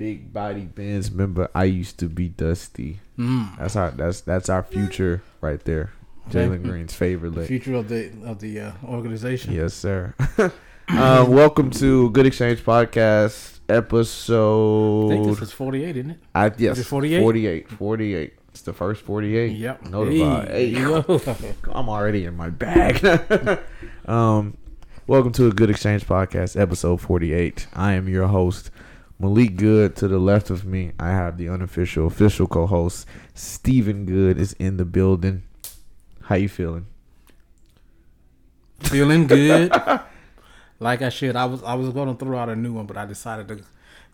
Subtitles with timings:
[0.00, 1.10] big body Benz.
[1.10, 3.00] Remember, I used to be Dusty.
[3.18, 3.58] Mm.
[3.58, 5.92] That's our that's that's our future right there.
[6.30, 7.34] Jalen Green's favorite.
[7.34, 9.52] The future of the of the uh, organization.
[9.52, 10.14] Yes, sir.
[10.38, 10.48] uh,
[11.28, 15.26] welcome to Good Exchange Podcast I think episode.
[15.26, 16.18] this is 48, isn't it?
[16.34, 17.20] I, yes, it 48?
[17.20, 17.68] 48.
[17.68, 18.32] 48.
[18.48, 19.52] It's the first 48.
[19.52, 19.82] Yep.
[19.86, 20.48] Notified.
[20.48, 21.04] Hey, yo.
[21.72, 23.04] I'm already in my bag.
[24.06, 24.56] um,
[25.06, 27.66] welcome to a Good Exchange Podcast, episode 48.
[27.74, 28.70] I am your host,
[29.20, 29.96] Malik Good.
[29.96, 34.78] To the left of me, I have the unofficial, official co-host, Stephen Good is in
[34.78, 35.42] the building.
[36.22, 36.86] How you feeling?
[38.80, 39.70] Feeling good.
[40.80, 41.36] like I should.
[41.36, 43.62] I was I was going to throw out a new one, but I decided to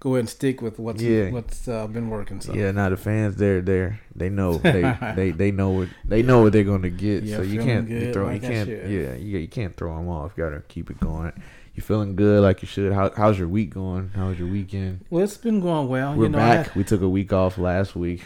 [0.00, 1.30] go ahead and stick with what's Yeah.
[1.30, 2.40] what's uh, been working.
[2.40, 4.00] So Yeah, now the fans, they're there.
[4.14, 7.22] They know they they they know what they know what they're gonna get.
[7.22, 10.32] Yeah, so you can't throw like you can't yeah you you can't throw them off.
[10.36, 11.32] You gotta keep it going.
[11.76, 12.92] You feeling good like you should.
[12.92, 14.10] How, how's your week going?
[14.16, 15.04] How was your weekend?
[15.10, 16.14] well, it's been going well.
[16.14, 16.74] We're you know, back.
[16.74, 18.22] We took a week off last week.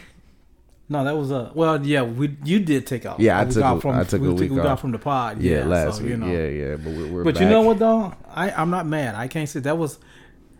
[0.87, 1.85] no, that was a well.
[1.85, 3.19] Yeah, we you did take off.
[3.19, 4.79] Yeah, I week took a- from, I took we a took week week off.
[4.79, 5.41] from the pod.
[5.41, 6.11] Yeah, Yeah, last so, week.
[6.11, 6.27] You know.
[6.27, 6.75] Yeah, yeah.
[6.77, 7.43] But we're, we're But back.
[7.43, 8.13] you know what though?
[8.29, 9.15] I I'm not mad.
[9.15, 9.99] I can't say that was.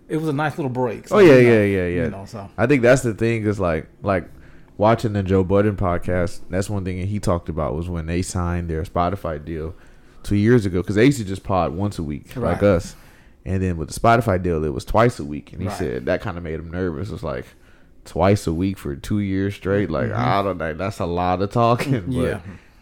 [0.09, 1.07] It was a nice little break.
[1.07, 2.03] so, Oh yeah, you know, yeah, yeah, yeah.
[2.03, 4.25] You know, so I think that's the thing is like like
[4.77, 6.41] watching the Joe Budden podcast.
[6.49, 9.73] That's one thing he talked about was when they signed their Spotify deal
[10.23, 12.95] two years ago because they used to just pod once a week like us,
[13.45, 15.77] and then with the Spotify deal it was twice a week, and he Right.
[15.77, 17.09] said that kind of made him nervous.
[17.09, 17.45] It was like
[18.05, 19.89] twice a week for two years straight.
[19.89, 21.91] Like I don't know, that's a lot of talking.
[21.93, 22.21] But Mm-hmm.
[22.21, 22.39] Yeah.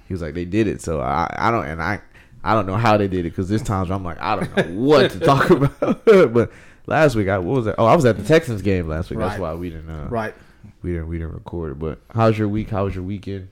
[0.08, 2.02] he was like they did it, so I I don't and I.
[2.42, 4.64] I don't know how they did it because this times I'm like I don't know
[4.88, 6.06] what to talk about.
[6.34, 6.50] but
[6.88, 7.76] last week I what was that?
[7.78, 9.20] Oh, I was at the Texans game last week.
[9.20, 10.34] That's why we didn't uh, right.
[10.82, 11.80] we didn't we didn't record it.
[11.80, 12.70] But how's your week?
[12.70, 13.50] How was your weekend?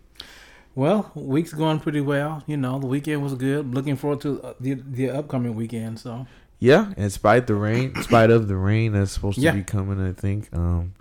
[0.77, 2.43] Well, week's going pretty well.
[2.45, 3.73] You know, the weekend was good.
[3.73, 5.99] Looking forward to uh, the the upcoming weekend.
[5.99, 6.27] So
[6.59, 9.51] Yeah, in spite the rain, in spite of the rain that's supposed Yeah.
[9.53, 10.93] to be coming, I think um,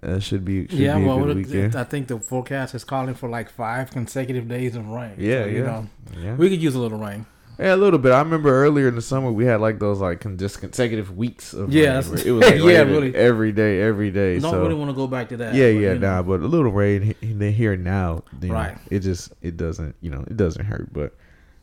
[0.00, 1.76] that should be should yeah, be a well, good it- weekend.
[1.76, 5.14] I think the forecast is calling for like five consecutive days of rain.
[5.16, 5.86] Yeah, So, you know,
[6.20, 7.24] yeah, we could use a little rain.
[7.58, 8.12] Yeah, a little bit.
[8.12, 12.00] I remember earlier in the summer we had like those like consecutive weeks of Yeah,
[12.00, 13.14] rain it was like yeah, really.
[13.14, 14.38] every day, every day.
[14.38, 15.54] Don't so really want to go back to that.
[15.54, 16.16] yeah, but, yeah, you know.
[16.16, 18.78] nah, but a little rain he- he- here now, know, Right.
[18.90, 21.14] It just it doesn't you know it doesn't hurt, but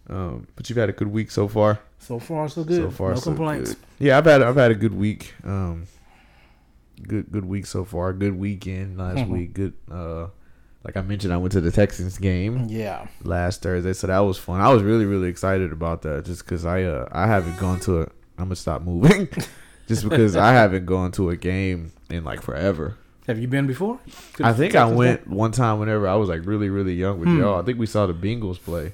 [0.09, 1.79] um, but you've had a good week so far.
[1.99, 2.81] So far, so good.
[2.81, 3.75] So far, no so complaints.
[3.75, 3.83] good.
[4.07, 5.33] Yeah, I've had I've had a good week.
[5.45, 5.85] Um,
[7.07, 8.11] good good week so far.
[8.13, 9.27] Good weekend last Mhm.
[9.29, 9.53] week.
[9.53, 9.73] Good.
[9.89, 10.27] Uh,
[10.83, 14.37] like I mentioned, I went to the Texans game Yeah, last Thursday, so that was
[14.37, 14.61] fun.
[14.61, 18.01] I was really really excited about that, just because I uh I haven't gone to
[18.01, 18.03] a.
[18.37, 19.27] I'm gonna stop moving,
[19.87, 22.97] just because I haven't gone to a game in like forever.
[23.27, 23.99] have you been before?
[24.41, 27.39] I think I went one time whenever I was like really really young with Hmm.
[27.39, 27.61] y'all.
[27.61, 28.93] I think we saw the Bengals play.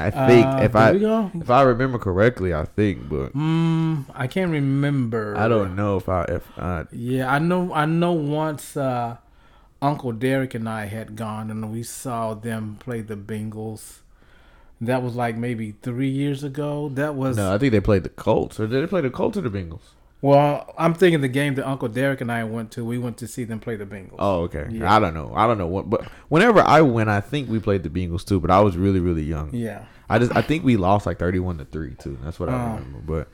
[0.00, 4.50] I think Uh, if I if I remember correctly, I think, but Mm, I can't
[4.52, 5.36] remember.
[5.36, 7.72] I don't know if I if I Yeah, I know.
[7.74, 8.12] I know.
[8.12, 9.16] Once uh,
[9.80, 13.98] Uncle Derek and I had gone, and we saw them play the Bengals.
[14.80, 16.88] That was like maybe three years ago.
[16.94, 18.58] That was No, I think they played the Colts.
[18.60, 19.80] Or did they play the Colts or the Bengals?
[20.20, 20.72] well.
[20.78, 22.84] I'm thinking the game that Uncle Derek and I went to.
[22.84, 24.16] We went to see them play the Bengals.
[24.20, 24.66] Oh, okay.
[24.70, 24.92] Yeah.
[24.94, 25.32] I don't know.
[25.34, 28.38] I don't know what, but whenever I went, I think we played the Bengals too.
[28.40, 29.54] But I was really, really young.
[29.54, 29.84] yeah.
[30.10, 32.16] I just, I think we lost like thirty-one to three too.
[32.22, 32.74] That's what I Oh.
[32.76, 32.98] remember.
[33.04, 33.28] But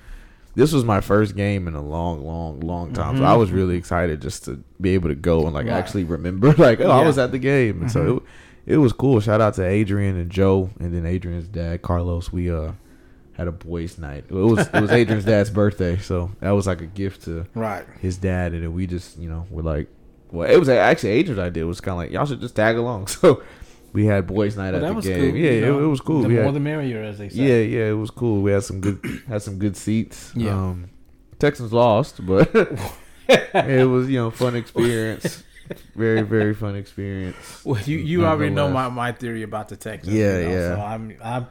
[0.55, 3.17] this was my first game in a long, long, long time.
[3.17, 3.27] So Mhm.
[3.27, 5.73] I was really excited just to be able to go and like Right.
[5.75, 8.17] actually remember, like, oh, I was at the game, and so Mhm.
[8.67, 9.21] it, it was cool.
[9.21, 12.33] Shout out to Adrian and Joe, and then Adrian's dad, Carlos.
[12.33, 12.73] We uh
[13.33, 14.25] had a boys' night.
[14.29, 17.85] It was it was Adrian's dad's birthday, so that was like a gift to Right.
[18.01, 19.89] his dad, and then we just you know were like,
[20.31, 21.65] well, it was actually Adrian's idea.
[21.65, 23.07] It was kind of like y'all should just tag along.
[23.21, 23.43] So
[23.94, 25.31] we had boys' night Well, at that the was game.
[25.31, 25.37] cool.
[25.41, 25.78] Yeah, you know.
[25.78, 26.21] it, it was cool.
[26.22, 27.37] The We more had- the merrier, as they say.
[27.43, 28.43] yeah, yeah, it was cool.
[28.43, 30.32] We had some good had some good seats.
[30.37, 30.50] Yeah.
[30.55, 30.91] Um,
[31.38, 32.50] Texans lost, but
[33.28, 35.43] it was you know fun experience.
[35.97, 37.65] Very very fun experience.
[37.65, 40.15] Well, you you already know my, my theory about the Texans.
[40.15, 40.75] Yeah, you know, yeah.
[40.76, 41.47] So I'm I'm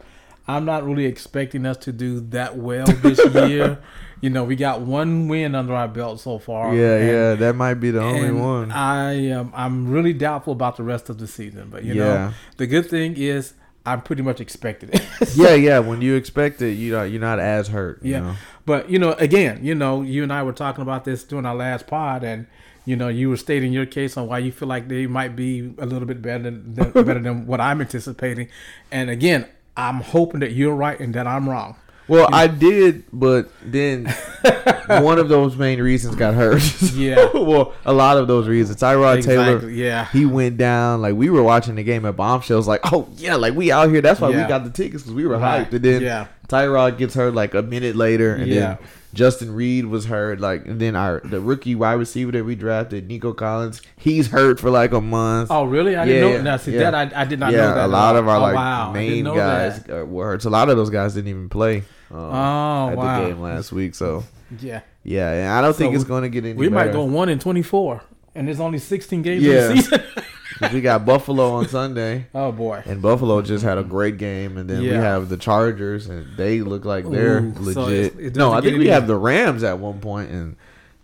[0.48, 3.80] I'm not really expecting us to do that well this year.
[4.22, 6.76] you know, we got one win under our belt so far.
[6.76, 8.72] Yeah, and- yeah, that might be the only one.
[8.72, 12.04] I am I'm really doubtful about the rest of the season, but you Yeah.
[12.04, 13.54] know, the good thing is
[13.86, 15.06] I'm pretty much expected it.
[15.36, 15.80] yeah, yeah.
[15.80, 18.02] When you expect it, you know, you're not as hurt.
[18.04, 18.20] You Yeah.
[18.22, 18.36] know?
[18.66, 21.56] But you know, again, you know, you and I were talking about this during our
[21.56, 22.48] last pod, and
[22.86, 25.74] you know, you were stating your case on why you feel like they might be
[25.78, 28.48] a little bit better than, than better than what I'm anticipating.
[28.92, 31.76] And again, I'm hoping that you're right and that I'm wrong.
[32.08, 34.06] Well, I did, but then
[34.88, 36.62] one of those main reasons got hurt.
[36.94, 37.30] Yeah.
[37.34, 38.80] well, a lot of those reasons.
[38.80, 40.06] Tyrod Taylor, Yeah.
[40.12, 41.02] he went down.
[41.02, 42.68] Like we were watching the game at Bombshells.
[42.68, 44.02] Like, oh yeah, like we out here.
[44.02, 45.66] That's why we got the tickets because we were Right.
[45.70, 45.74] hyped.
[45.74, 46.28] And then Yeah.
[46.50, 48.60] Tyrod gets hurt like a minute later, and Yeah.
[48.60, 48.78] then
[49.14, 50.40] Justin Reid was hurt.
[50.40, 54.60] Like, and then our the rookie wide receiver that we drafted, Nico Collins, he's hurt
[54.60, 55.50] for like a month.
[55.52, 55.96] Oh, really?
[55.96, 56.52] I didn't know.
[56.52, 56.90] Now, see yeah.
[56.92, 57.86] that I, I did not yeah, know that.
[57.86, 58.92] a lot of our Oh, like wow.
[58.92, 60.08] Main guys that.
[60.08, 60.42] were hurt.
[60.42, 61.84] So a lot of those guys didn't even play.
[62.12, 63.22] Um, Oh, at wow.
[63.22, 63.96] the game last week.
[63.96, 64.24] So
[64.60, 66.54] Yeah, yeah, and I don't think it's going to get any.
[66.54, 68.04] we might go one in twenty four,
[68.36, 69.70] and there's only sixteen games Yeah.
[69.72, 70.02] in the season.
[70.72, 72.28] we got Buffalo on Sunday.
[72.36, 72.84] oh boy.
[72.86, 76.62] And Buffalo just had a great game, and then we have the Chargers, and they
[76.62, 78.20] look like they're Ooh, so legit.
[78.20, 80.56] it no, I think we have the Rams at one point, and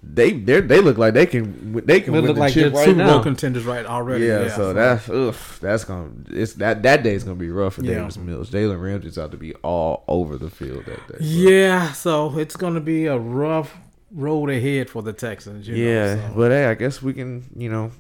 [0.01, 2.65] they they they look like they can they can They win look the like they're
[2.69, 3.21] chip right Super Bowl now.
[3.21, 4.25] contenders right already.
[4.27, 7.83] yeah, Yeah, so that's ugh, that's gonna it's that that day's gonna be rough for
[7.83, 7.95] Yeah.
[7.95, 8.49] Davis Mills.
[8.49, 11.17] Jalen Ramsey's out to be all over the field that day.
[11.17, 11.19] bro.
[11.19, 11.91] yeah.
[11.91, 13.75] So it's gonna be a rough
[14.11, 15.67] road ahead for the Texans.
[15.67, 16.33] You yeah, know, so.
[16.37, 17.91] but hey, I guess we can you know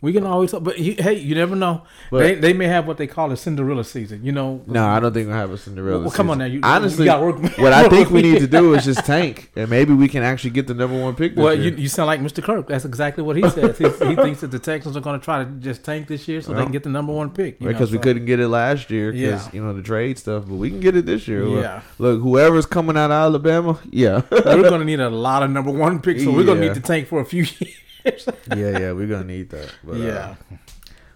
[0.00, 0.52] we can always.
[0.52, 1.82] But you, hey, you never know.
[2.10, 4.24] But- they they may have what they call a Cinderella season.
[4.24, 4.62] You know.
[4.66, 6.02] No, I don't think we'll have a Cinderella.
[6.02, 8.74] Well, come on now, you- honestly, you work- what I think we need to do
[8.74, 11.34] is just tank, and maybe we can actually get the number one pick.
[11.34, 11.72] This Well, year.
[11.72, 12.42] you, you sound like Mr.
[12.42, 12.68] Kirk.
[12.68, 13.78] That's exactly what he says.
[13.78, 16.40] he, he thinks that the Texans are going to try to just tank this year
[16.42, 17.60] so they can get the number one pick.
[17.60, 19.50] you know, because we couldn't get it last year because Yeah.
[19.52, 21.44] you know the trade stuff, but we can get it this year.
[21.44, 21.82] Look- Yeah.
[21.98, 25.70] Look, whoever's coming out of Alabama, yeah, we're going to need a lot of number
[25.70, 27.74] one picks, so we're going to need to tank for a few years.
[28.56, 29.72] yeah, yeah, we're gonna need that.
[29.84, 30.34] But, uh, yeah.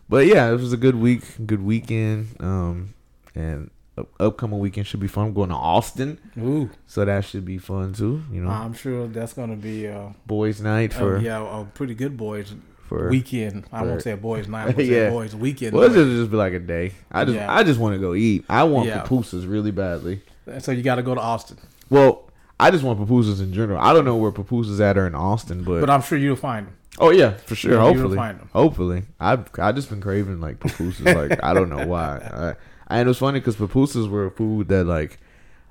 [0.08, 2.94] but yeah, it was a good week, good weekend, um,
[3.34, 5.26] and up- upcoming weekend should be fun.
[5.28, 8.22] I'm going to Austin, Ooh, so that should be fun too.
[8.32, 11.94] You know, I'm sure that's to be uh, boys' night for for yeah, a pretty
[11.94, 12.54] good boys
[12.88, 13.66] for weekend.
[13.72, 14.64] I won't say a boys night.
[14.64, 15.06] Going to Yeah.
[15.08, 15.74] say boys weekend.
[15.74, 16.92] Well, it's just, just be like a day.
[17.10, 17.52] I just Yeah.
[17.52, 18.44] I just want to go eat.
[18.48, 19.04] I want Yeah.
[19.04, 20.22] pupusas really badly.
[20.58, 21.58] so you got to go to Austin.
[21.88, 22.28] Well,
[22.58, 23.80] I just want pupusas in general.
[23.80, 26.66] I don't know where pupusas at are in Austin, but, But I'm sure you'll find
[26.66, 26.74] them.
[27.00, 27.78] Oh yeah, for sure.
[27.78, 28.18] Hopefully,
[28.52, 29.02] hopefully.
[29.18, 31.14] I've I just been craving like pupusas.
[31.14, 32.56] like I don't know why.
[32.88, 35.18] I, and it was funny because pupusas were a food that like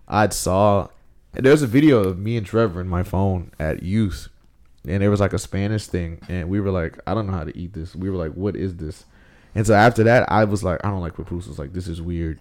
[0.07, 0.87] I'd saw.
[1.33, 4.29] And there's a video of me and Trevor in my phone at youth,
[4.87, 7.43] and it was like a Spanish thing, and we were like, I don't know how
[7.43, 7.95] to eat this.
[7.95, 9.05] We were like, what is this?
[9.53, 11.59] And so after that, I was like, I don't like pupusas.
[11.59, 12.39] Like this is weird.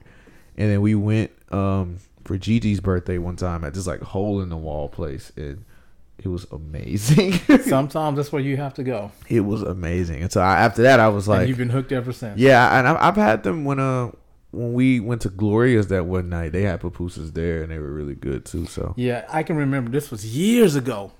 [0.57, 4.49] And then we went um, for Gigi's birthday one time at this like hole in
[4.49, 5.65] the wall place, and
[6.19, 7.33] it was amazing.
[7.63, 9.13] Sometimes that's where you have to go.
[9.29, 10.23] it was amazing.
[10.23, 12.39] And so I, after that, I was and like, you've been hooked ever since.
[12.41, 12.79] yeah.
[12.79, 14.11] And I, I've had them when uh
[14.51, 16.53] when we went to Gloria's that one night.
[16.53, 18.67] They had pupusas there, and they were really good too.
[18.67, 21.13] So Yeah, I can remember this was years ago.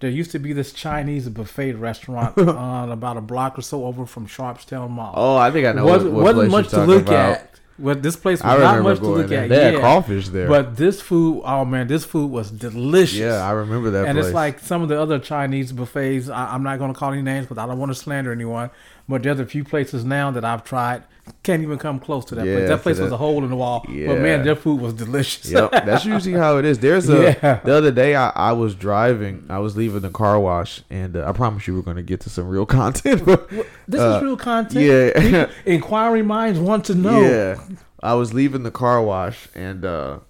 [0.00, 4.06] There used to be this Chinese buffet restaurant on about a block or so over
[4.06, 5.12] from Sharpstown Mall.
[5.16, 7.30] oh, I think I know wasn't, what, what wasn't much to look about.
[7.38, 7.60] at.
[7.78, 9.44] Well, this place was not much to look there.
[9.44, 9.48] at.
[9.48, 9.80] They had yeah.
[9.80, 10.48] crawfish there.
[10.48, 13.18] But this food, oh man, this food was delicious.
[13.18, 14.06] yeah, I remember that.
[14.06, 14.26] and place.
[14.26, 16.28] it's like some of the other Chinese buffets.
[16.28, 18.70] I, I'm not going to call any names, but I don't want to slander anyone.
[19.08, 21.02] But there's a few places now that I've tried
[21.42, 22.68] can't even come close to that Yeah, place.
[22.70, 23.84] That place was a hole in the wall.
[23.86, 24.06] Yeah.
[24.08, 25.50] But man, their food was delicious.
[25.50, 26.78] yep, that's usually how it is.
[26.78, 27.60] There's a Yeah.
[27.64, 31.28] the other day I, I was driving, I was leaving the car wash, and uh,
[31.28, 33.26] I promise you we're going to get to some real content.
[33.26, 33.46] But
[33.86, 34.84] This Uh, is real content.
[34.86, 35.50] yeah.
[35.66, 37.20] Inquiring minds want to know.
[37.20, 37.58] yeah,
[38.02, 40.20] I was leaving the car wash, and uh,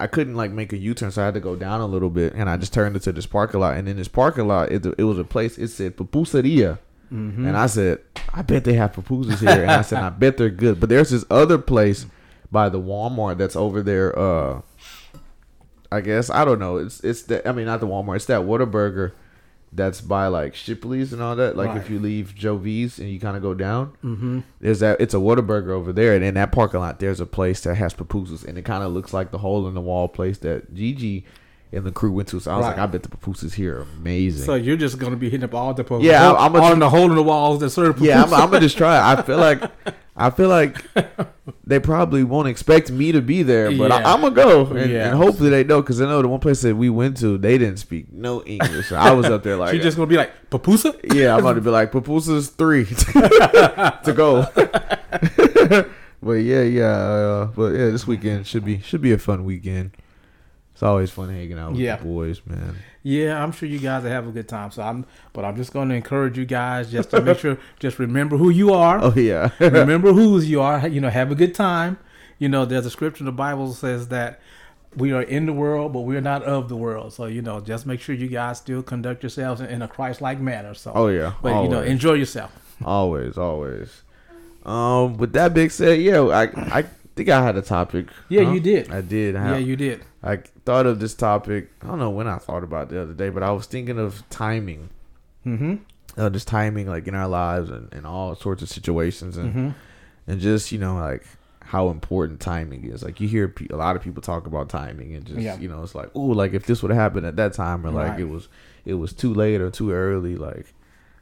[0.00, 2.10] I couldn't like make a U turn, so I had to go down a little
[2.10, 4.84] bit, and I just turned into this parking lot, and in this parking lot, it,
[4.98, 5.56] it was a place.
[5.56, 6.78] It said pupuseria.
[7.12, 7.46] Mm-hmm.
[7.46, 8.00] And I said,
[8.32, 9.62] I bet they have pupusas here.
[9.62, 10.80] And I said, I bet they're good.
[10.80, 12.06] But there's this other place
[12.50, 14.16] by the Walmart that's over there.
[14.18, 14.62] Uh,
[15.92, 16.76] I guess I don't know.
[16.78, 18.16] It's it's the I mean not the Walmart.
[18.16, 19.12] It's that Whataburger
[19.72, 21.56] that's by like Shipley's and all that.
[21.56, 21.76] Like Right.
[21.78, 24.40] if you leave Joe V's and you kind of go down, Mm-hmm.
[24.60, 25.00] there's that.
[25.00, 27.92] It's a Whataburger over there, and in that parking lot, there's a place that has
[27.94, 31.24] pupusas, and it kind of looks like the hole in the wall place that Gigi
[31.72, 32.40] and the crew went to.
[32.40, 34.44] So I was like, I bet the pupusas here are amazing.
[34.44, 36.90] So you're just gonna be hitting up all the po- Yeah, I'm a- on the
[36.90, 38.00] hole in the walls that serve.
[38.00, 38.32] Yeah, I'm.
[38.34, 38.96] I'm gonna just try.
[38.96, 39.18] it.
[39.18, 39.62] I feel like
[40.16, 40.84] I feel like
[41.66, 43.96] they probably won't expect me to be there, but Yeah.
[43.96, 45.08] I, I'm gonna go, and, Yeah.
[45.08, 47.58] and hopefully they know because I know the one place that we went to, they
[47.58, 48.90] didn't speak no English.
[48.90, 50.94] So I was up there like, She's just gonna be like papusa.
[51.12, 52.84] yeah, I'm gonna be like, pupusas three
[54.04, 54.46] to go.
[56.22, 59.90] but yeah, yeah, uh, but yeah, this weekend should be should be a fun weekend.
[60.74, 61.96] It's always fun hanging out with Yeah.
[61.96, 62.74] the boys, man.
[63.04, 64.72] Yeah, I'm sure you guys will have a good time.
[64.72, 68.00] So I'm, but I'm just going to encourage you guys just to make sure, just
[68.00, 68.98] remember who you are.
[69.00, 70.86] Oh yeah, remember whose you are.
[70.88, 71.98] You know, have a good time.
[72.40, 74.40] You know, there's a scripture in the Bible that says that
[74.96, 77.12] we are in the world, but we are not of the world.
[77.12, 80.74] So you know, just make sure you guys still conduct yourselves in a Christ-like manner.
[80.74, 81.34] So, oh yeah.
[81.40, 82.50] but you know, enjoy yourself.
[82.84, 84.02] Always, always.
[84.66, 86.44] Um, with that being said, yeah, I
[86.80, 86.84] I
[87.16, 88.06] think I had a topic.
[88.28, 88.52] Yeah, Huh?
[88.52, 88.90] you did.
[88.92, 89.36] I did.
[89.36, 90.02] I, Yeah, you did.
[90.22, 91.70] I thought of this topic.
[91.82, 93.98] I don't know when I thought about it the other day, but I was thinking
[93.98, 94.88] of timing.
[95.46, 95.74] Mm-hmm.
[96.16, 99.68] Uh, just timing, like in our lives and, and all sorts of situations, and Mm-hmm.
[100.28, 101.24] and just you know like
[101.60, 103.02] how important timing is.
[103.02, 105.58] Like you hear pe- a lot of people talk about timing and just Yeah.
[105.58, 107.90] you know it's like oh like if this would have happened at that time or
[107.90, 108.20] like Right.
[108.20, 108.48] it was
[108.84, 110.72] it was too late or too early like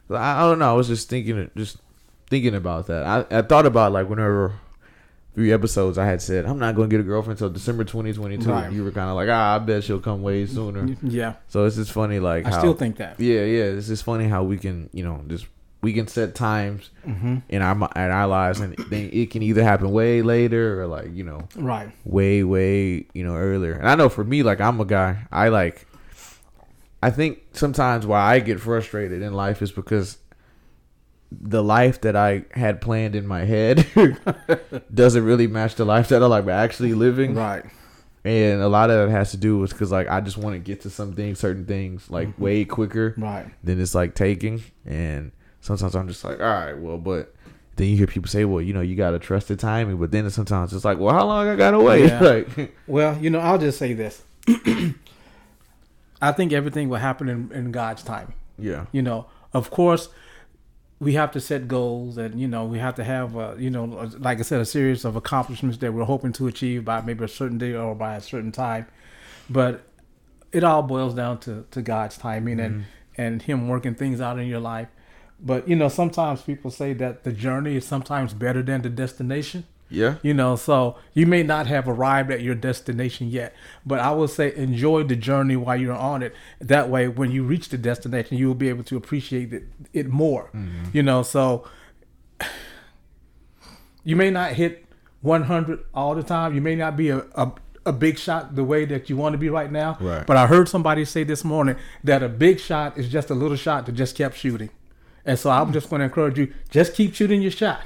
[0.09, 0.69] I, I don't know.
[0.69, 1.77] I was just thinking just
[2.29, 3.05] thinking about that.
[3.05, 4.53] I, I thought about like whenever
[5.35, 8.49] three episodes I had said I'm not going to get a girlfriend until December 2022.
[8.49, 8.71] Right.
[8.71, 10.95] You were kind of like ah I bet she'll come way sooner.
[11.01, 13.19] Yeah, So it's just funny like I how still think that.
[13.19, 15.47] yeah yeah it's just funny how we can you know just
[15.81, 19.63] we can set times hmm in our in our lives, and then it can either
[19.63, 21.89] happen way later or like you know Right.
[22.05, 23.73] way way you know earlier.
[23.73, 25.85] And I know for me, like I'm a guy, I like.
[27.01, 30.17] I think sometimes why I get frustrated in life is because
[31.41, 33.85] the life that I had planned in my head
[34.93, 37.35] doesn't really match the life that I'm like actually living.
[37.35, 37.63] Right.
[38.25, 40.59] And a lot of that has to do with because like I just want to
[40.59, 42.43] get to some things, certain things like Mm-hmm.
[42.43, 43.45] way quicker Right.
[43.63, 44.63] than it's like taking.
[44.85, 47.33] And sometimes I'm just like, all right, well, but
[47.75, 49.97] then you hear people say, well, you know, you gotta trust the timing.
[49.97, 52.05] But then sometimes it's like, well, how long I gotta wait?
[52.05, 52.19] Yeah.
[52.57, 54.21] like, Well, you know, I'll just say this.
[56.21, 58.35] I think everything will happen in, in God's timing.
[58.57, 60.07] yeah, You know, of course,
[61.03, 63.85] we have to set goals, and you know, we have to have, uh, you know,
[64.19, 67.27] like I said, a series of accomplishments that we're hoping to achieve by maybe a
[67.27, 68.87] certain day or by a certain time.
[69.49, 69.83] But
[70.51, 72.85] it all boils down to, to God's timing and
[73.17, 74.87] and Him working things out in your life.
[75.39, 79.65] But you know, sometimes people say that the journey is sometimes better than the destination.
[79.93, 84.11] Yeah, You know, so you may not have arrived at your destination yet, but I
[84.11, 86.33] will say enjoy the journey while you're on it.
[86.59, 90.07] That way, when you reach the destination, you will be able to appreciate it, it
[90.07, 90.49] more.
[90.53, 90.85] Mm-hmm.
[90.93, 91.65] You know, so
[94.03, 94.85] you may not hit
[95.21, 96.53] 100 all the time.
[96.53, 97.51] You may not be a, a,
[97.85, 99.97] a big shot the way that you want to be right now.
[99.99, 100.25] Right.
[100.25, 103.57] But I heard somebody say this morning that a big shot is just a little
[103.57, 104.69] shot that just kept shooting.
[105.25, 107.81] And so I'm just going to encourage you, just keep shooting your shot.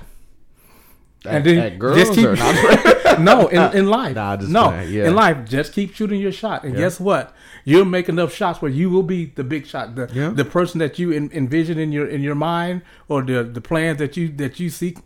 [1.28, 3.20] At- at girls or not?
[3.20, 4.16] no, in, in life.
[4.16, 5.08] Nah, just no, playing, yeah.
[5.08, 6.64] in life, just keep shooting your shot.
[6.64, 6.80] And Yeah.
[6.82, 7.34] guess what?
[7.66, 10.30] You'll make enough shots where you will be the big shot, the Yeah.
[10.30, 13.98] the person that you en- envision in your in your mind, or the the plans
[14.00, 15.00] that you that you seek.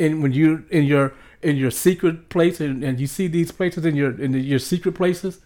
[0.00, 3.84] And when you in your in your secret place, and, and you see these places
[3.84, 5.40] in your in your secret places,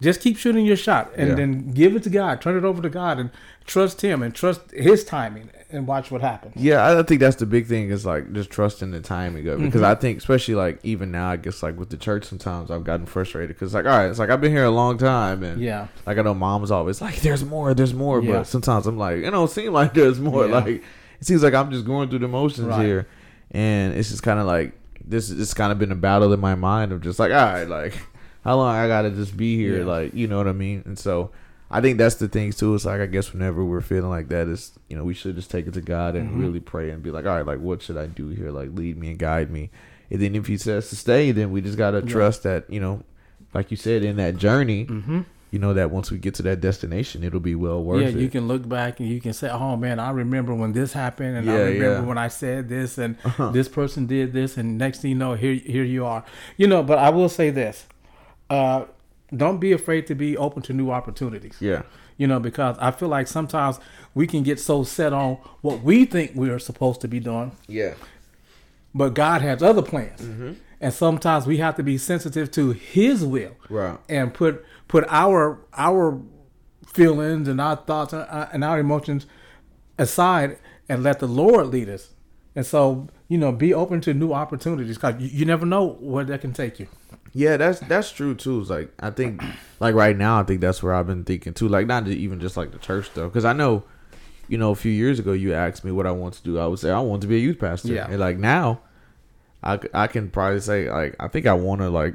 [0.00, 1.34] just keep shooting your shot, and Yeah.
[1.34, 2.40] then give it to God.
[2.40, 3.30] Turn it over to God, and
[3.66, 6.54] trust Him, and trust His timing, and watch what happens.
[6.56, 6.98] yeah.
[6.98, 9.64] I think that's the big thing is like just trusting the timing of it.
[9.64, 9.90] Because Mm-hmm.
[9.90, 13.06] I think, especially like even now, I guess like with the church, sometimes I've gotten
[13.06, 15.88] frustrated because like, all right, it's like I've been here a long time, and Yeah.
[16.06, 18.32] like I know mom's always like, there's more, there's more, Yeah.
[18.38, 20.46] but sometimes I'm like, it don't seem like there's more.
[20.46, 20.52] Yeah.
[20.58, 20.82] Like
[21.20, 22.86] it seems like I'm just going through the motions Right.
[22.86, 23.06] here,
[23.50, 24.72] and it's just kind of like
[25.04, 25.30] this.
[25.30, 27.94] It's kind of been a battle in my mind of just like, all right, like
[28.48, 29.84] how long I gotta just be here, Yeah.
[29.84, 30.82] like you know what I mean.
[30.86, 31.30] And so
[31.70, 32.74] I think that's the things too.
[32.74, 35.50] It's like I guess whenever we're feeling like that, is you know we should just
[35.50, 36.40] take it to God and Mm-hmm.
[36.40, 38.50] really pray and be like, all right, like what should I do here?
[38.50, 39.70] Like lead me and guide me.
[40.10, 42.12] And then if He says to stay, then we just gotta Yeah.
[42.12, 43.02] trust that you know,
[43.54, 45.20] like you said, in that journey Mm-hmm.
[45.50, 48.16] you know that once we get to that destination, it'll be well worth yeah, it.
[48.24, 51.36] you can look back and you can say, "Oh man, I remember when this happened,
[51.38, 52.08] and I remember yeah.
[52.10, 53.50] when I said this, and Uh-huh.
[53.58, 56.22] this person did this, and next thing you know, here here you are."
[56.58, 57.86] You know, but I will say this:
[58.50, 58.84] uh,
[59.34, 61.56] don't be afraid to be open to new opportunities.
[61.60, 61.82] yeah,
[62.16, 63.78] You know, because I feel like sometimes
[64.14, 67.52] we can get so set on what we think we are supposed to be doing,
[67.66, 67.94] yeah,
[68.94, 70.52] but God has other plans, Mm-hmm.
[70.80, 75.60] and sometimes we have to be sensitive to His will right, and put put our
[75.74, 76.20] our
[76.86, 79.26] feelings and our thoughts uh, and our emotions
[79.98, 82.14] aside and let the Lord lead us.
[82.56, 86.24] And so, you know, be open to new opportunities because you, you never know where
[86.24, 86.88] that can take you.
[87.32, 87.56] Yeah.
[87.56, 88.60] That's that's true too.
[88.60, 89.42] It's like I think,
[89.80, 91.68] like right now, I think that's where I've been thinking too.
[91.68, 93.84] Like not even just like the church stuff, because I know,
[94.48, 96.58] you know, a few years ago you asked me what I want to do.
[96.58, 97.92] I would say I want to be a youth pastor.
[97.92, 98.06] Yeah.
[98.08, 98.80] and like now,
[99.62, 102.14] I I can probably say like I think I want to like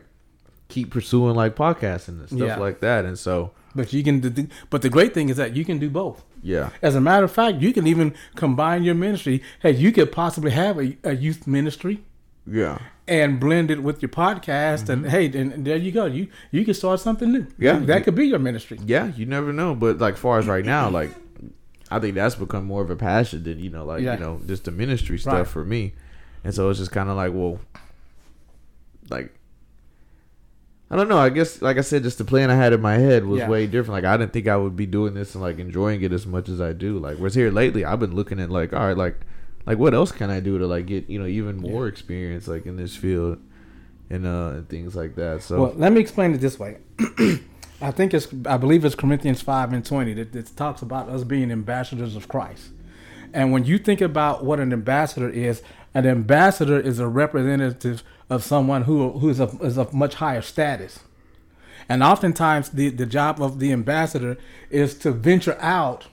[0.69, 2.57] keep pursuing like podcasting and stuff Yeah.
[2.57, 3.05] like that.
[3.05, 5.89] And so But you can do, but the great thing is that you can do
[5.89, 6.23] both.
[6.41, 9.43] yeah, As a matter of fact, you can even combine your ministry.
[9.61, 12.03] Hey, you could possibly have a, a youth ministry
[12.45, 16.05] yeah, and blend it with your podcast and hey, and there you go.
[16.05, 17.41] You you can start something new.
[17.41, 17.63] Mm-hmm.
[17.63, 17.79] Yeah.
[17.79, 18.79] That could be your ministry.
[18.85, 19.07] yeah.
[19.15, 19.75] You never know.
[19.75, 21.11] But like far as right now, like
[21.91, 24.13] I think that's become more of a passion than you know, like Yeah.
[24.13, 25.47] you know, just the ministry stuff Right.
[25.47, 25.93] for me.
[26.45, 27.59] And so it's just kind of like, well,
[29.09, 29.33] like
[30.91, 31.17] I don't know.
[31.17, 33.49] I guess, like I said, just the plan I had in my head was Yeah.
[33.49, 34.03] way different.
[34.03, 36.49] Like I didn't think I would be doing this and like enjoying it as much
[36.49, 36.99] as I do.
[36.99, 39.19] Like whereas here lately, I've been looking at like, all right, like,
[39.65, 42.65] like what else can I do to like get you know even more experience like
[42.65, 43.39] in this field
[44.09, 45.43] and uh and things like that.
[45.43, 46.77] So Well, let me explain it this way.
[47.81, 51.25] I think it's, I believe it's Corinthians 5 and 20 that, that talks about us
[51.25, 52.69] being ambassadors of Christ.
[53.33, 55.61] And when you think about what an ambassador is,
[55.93, 60.41] an ambassador is a representative of someone who who is of, is of much higher
[60.41, 60.99] status.
[61.89, 64.37] And oftentimes, the, the job of the ambassador
[64.69, 66.07] is to venture out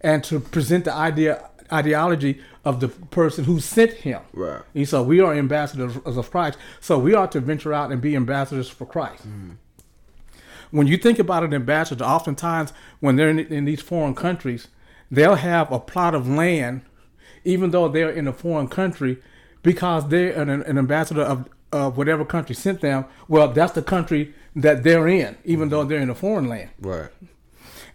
[0.00, 4.20] and to present the idea ideology of the person who sent him.
[4.32, 4.62] Right.
[4.74, 6.58] And so we are ambassadors of Christ.
[6.80, 9.28] So we ought to venture out and be ambassadors for Christ.
[9.28, 9.56] Mm.
[10.70, 14.68] When you think about an ambassador, oftentimes when they're in, in these foreign countries,
[15.10, 16.82] they'll have a plot of land,
[17.44, 19.18] even though they're in a foreign country,
[19.62, 23.04] because they're an, an ambassador of, of whatever country sent them.
[23.26, 25.88] Well, that's the country that they're in, even though mm-hmm.
[25.88, 26.70] they're in a foreign land.
[26.80, 27.10] Right.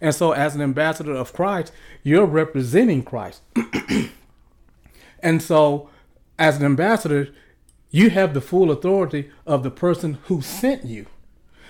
[0.00, 1.72] And so, as an ambassador of Christ,
[2.02, 3.42] you're representing Christ.
[5.22, 5.88] and so,
[6.38, 7.28] as an ambassador,
[7.90, 11.06] you have the full authority of the person who sent you.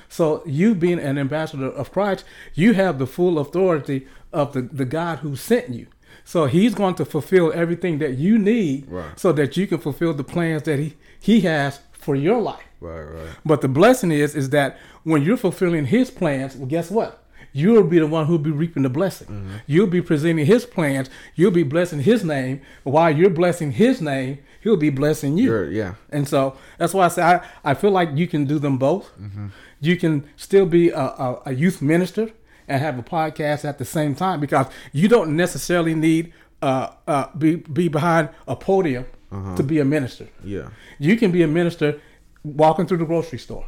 [0.08, 4.84] So, you being an ambassador of Christ, you have the full authority of the, the
[4.84, 5.86] God who sent you.
[6.24, 9.18] So, He's going to fulfill everything that you need Right.
[9.18, 12.62] so that you can fulfill the plans that He, he has for your life.
[12.80, 13.02] Right.
[13.02, 13.28] Right.
[13.44, 17.22] But the blessing is, is that when you're fulfilling His plans, well, guess what?
[17.56, 19.60] You'll be the one who'll be reaping the blessing.
[19.66, 21.08] You'll be presenting His plans.
[21.34, 22.60] You'll be blessing His name.
[22.84, 25.44] While you're blessing His name, He'll be blessing you.
[25.44, 25.94] You're, yeah.
[26.10, 29.10] And so that's why I say I, I feel like you can do them both.
[29.80, 32.30] You can still be a, a, a youth minister
[32.68, 36.32] and have a podcast at the same time because you don't necessarily need
[36.62, 39.06] uh, uh, be be behind a podium
[39.56, 40.28] to be a minister.
[40.44, 40.68] Yeah.
[40.98, 42.00] You can be a minister
[42.42, 43.66] walking through the grocery store.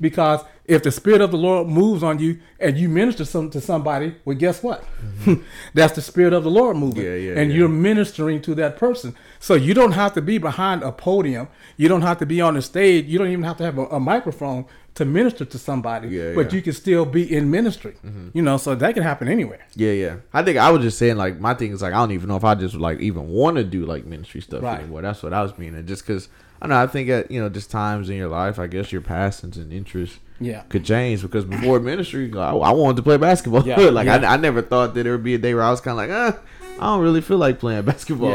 [0.00, 3.60] Because if the Spirit of the Lord moves on you and you minister some, to
[3.60, 4.82] somebody, well, guess what?
[4.82, 5.42] Mm-hmm.
[5.74, 7.04] That's the Spirit of the Lord moving.
[7.04, 7.58] Yeah, yeah, and yeah.
[7.58, 9.14] you're ministering to that person.
[9.40, 11.48] So you don't have to be behind a podium.
[11.76, 13.06] You don't have to be on a stage.
[13.06, 16.08] You don't even have to have a, a microphone to minister to somebody.
[16.08, 17.96] Yeah, but you can still be in ministry.
[18.04, 18.28] Mm-hmm.
[18.32, 19.66] You know, so that can happen anywhere.
[19.74, 20.16] Yeah, yeah.
[20.32, 22.36] I think I was just saying like my thing is like I don't even know
[22.36, 24.80] if I just like even want to do like ministry stuff Right.
[24.80, 25.02] anymore.
[25.02, 25.84] That's what I was meaning.
[25.86, 26.28] Just because
[26.64, 26.82] I know.
[26.82, 29.72] I think at you know just times in your life, I guess your passions and
[29.72, 30.62] interests Yeah.
[30.68, 31.22] could change.
[31.22, 33.66] Because before ministry, I, I wanted to play basketball.
[33.66, 34.16] Yeah, like yeah.
[34.16, 36.08] I, I never thought that there would be a day where I was kind of
[36.08, 36.38] like, uh,
[36.80, 38.30] I don't really feel like playing basketball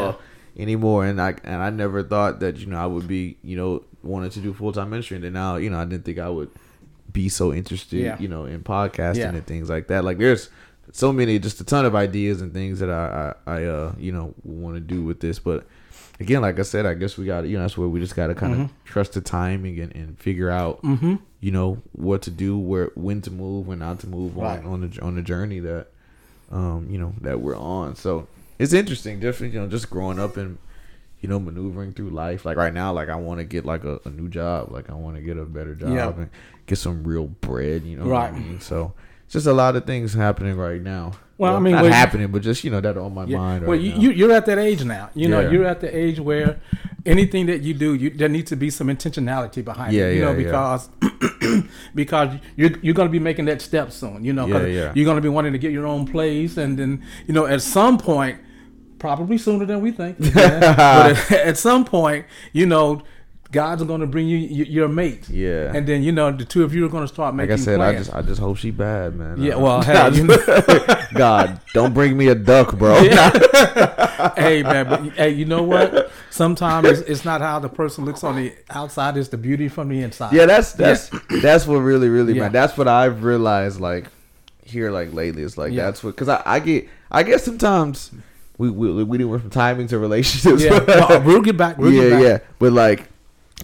[0.56, 0.62] Yeah.
[0.62, 1.04] anymore.
[1.06, 4.30] And I and I never thought that you know I would be you know wanting
[4.30, 5.16] to do full time ministry.
[5.16, 6.50] And then now you know I didn't think I would
[7.12, 8.16] be so interested Yeah.
[8.20, 10.04] you know in podcasting and things like that.
[10.04, 10.48] Like there's
[10.92, 14.10] so many, just a ton of ideas and things that I, I, I uh, you
[14.12, 15.38] know, want to do with this.
[15.38, 15.64] But
[16.20, 18.28] again, like I said, I guess we got, you know, that's where we just got
[18.28, 21.16] to kind of trust the timing and, and figure out, Mm-hmm.
[21.40, 24.58] you know, what to do, where, when to move, when not to move Right.
[24.60, 25.86] on, on the, on the journey that,
[26.50, 27.96] um, you know, that we're on.
[27.96, 28.28] So
[28.58, 30.58] it's interesting, just, you know, just growing up and,
[31.20, 32.44] you know, maneuvering through life.
[32.44, 34.70] Like right now, like I want to get like a, a new job.
[34.72, 36.08] Like I want to get a better job Yeah.
[36.10, 36.30] and
[36.66, 38.32] get some real bread, you know Right.
[38.32, 38.60] what I mean?
[38.60, 38.92] So
[39.24, 41.12] it's just a lot of things happening right now.
[41.40, 43.38] Well, I mean, not well, happening, but just you know that on my Yeah.
[43.38, 43.62] mind.
[43.62, 44.00] well, right you, now.
[44.00, 45.08] you you're at that age now.
[45.14, 45.50] You know, Yeah.
[45.50, 46.60] you're at the age where
[47.06, 50.16] anything that you do, you, there needs to be some intentionality behind Yeah, it.
[50.16, 50.88] You know, yeah, because
[51.94, 54.24] because you're you're going to be making that step soon.
[54.24, 54.92] You know, Yeah, yeah.
[54.94, 57.62] you're going to be wanting to get your own place, and then you know, at
[57.62, 58.38] some point,
[58.98, 60.18] probably sooner than we think.
[60.34, 63.02] but at, at some point, you know.
[63.52, 65.72] God's going to bring you your mate, Yeah.
[65.74, 67.50] and then you know the two of you are going to start making.
[67.50, 67.60] like.
[67.60, 67.96] I said, plans.
[67.96, 69.42] I just I just hope she bad, man.
[69.42, 70.36] Yeah, well, hey, you know-
[71.14, 72.94] God, don't bring me a duck, bro.
[74.36, 76.10] hey man, but hey, you know what?
[76.30, 79.88] Sometimes it's, it's not how the person looks on the outside; it's the beauty from
[79.88, 80.32] the inside.
[80.32, 81.10] Yeah, that's that's
[81.42, 82.42] that's what really really Yeah.
[82.42, 82.52] man.
[82.52, 84.06] That's what I've realized like
[84.64, 85.42] here like lately.
[85.42, 85.86] It's like Yeah.
[85.86, 88.12] that's what because I, I get I guess sometimes
[88.58, 90.62] we we we didn't work from timing to relationships.
[90.62, 90.78] yeah.
[90.86, 91.78] Well, we'll get back.
[91.78, 92.22] We'll yeah, get back.
[92.22, 92.38] yeah.
[92.58, 93.08] But like,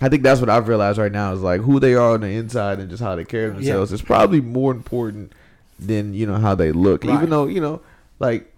[0.01, 2.29] I think that's what I've realized right now is like who they are on the
[2.29, 5.33] inside and just how they carry themselves is probably more important
[5.79, 7.05] than you know how they look.
[7.05, 7.15] Right.
[7.15, 7.81] Even though you know,
[8.19, 8.53] like,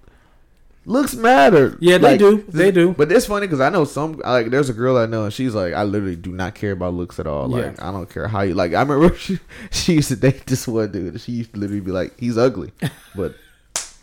[0.85, 1.77] looks matter.
[1.81, 2.44] Yeah, they Like, do.
[2.48, 2.92] They do.
[2.92, 5.55] But it's funny because I know some like there's a girl I know and she's
[5.55, 7.48] like I literally do not care about looks at all.
[7.48, 7.88] Like Yeah.
[7.88, 8.74] I don't care how you like.
[8.74, 9.38] I remember she
[9.70, 11.12] she used to date this one dude.
[11.14, 12.72] and She used to literally be like he's ugly,
[13.14, 13.35] but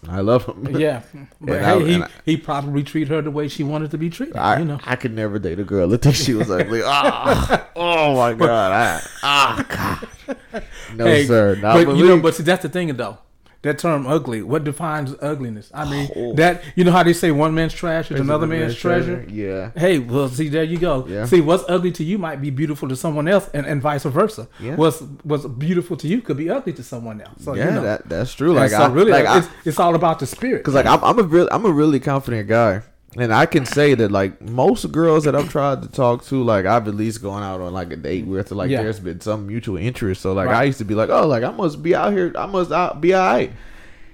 [0.08, 0.68] I love him.
[0.80, 1.02] Yeah,
[1.42, 4.10] but hey, I- he, I, he probably treat her the way she wanted to be
[4.10, 4.36] treated.
[4.36, 4.80] I, you know.
[4.86, 6.82] I could never date a girl that thinks she was ugly.
[6.86, 8.72] Ah, oh my god!
[8.72, 9.66] I, ah,
[10.28, 10.64] God.
[10.96, 11.56] No, Hey, sir.
[11.56, 13.18] Not but you know, but see, that's the thing though.
[13.66, 15.70] That term "ugly," what defines ugliness?
[15.74, 16.34] I mean, Oh.
[16.36, 19.26] that you know how they say one man's trash is another man's treasure.
[19.28, 19.72] Yeah.
[19.76, 21.06] Hey, well, see, there you go.
[21.08, 21.26] Yeah.
[21.26, 24.48] See, what's ugly to you might be beautiful to someone else, and, and vice versa.
[24.60, 24.76] Yeah.
[24.76, 27.42] What's what's beautiful to you could be ugly to someone else.
[27.44, 28.52] So yeah, you know, that that's true.
[28.52, 30.64] And Like so I really, like I, it's, it's all about the spirit.
[30.64, 32.82] Cause like I'm, I'm a real, I'm a really confident guy,
[33.18, 36.66] and I can say that like most girls that I've tried to talk to, like
[36.66, 38.84] I've at least gone out on like a date where it's like Yeah.
[38.84, 40.22] there's been some mutual interest.
[40.22, 40.58] So like Right.
[40.58, 43.00] I used to be like, oh, like I must be out here, I must out,
[43.02, 43.52] be alright.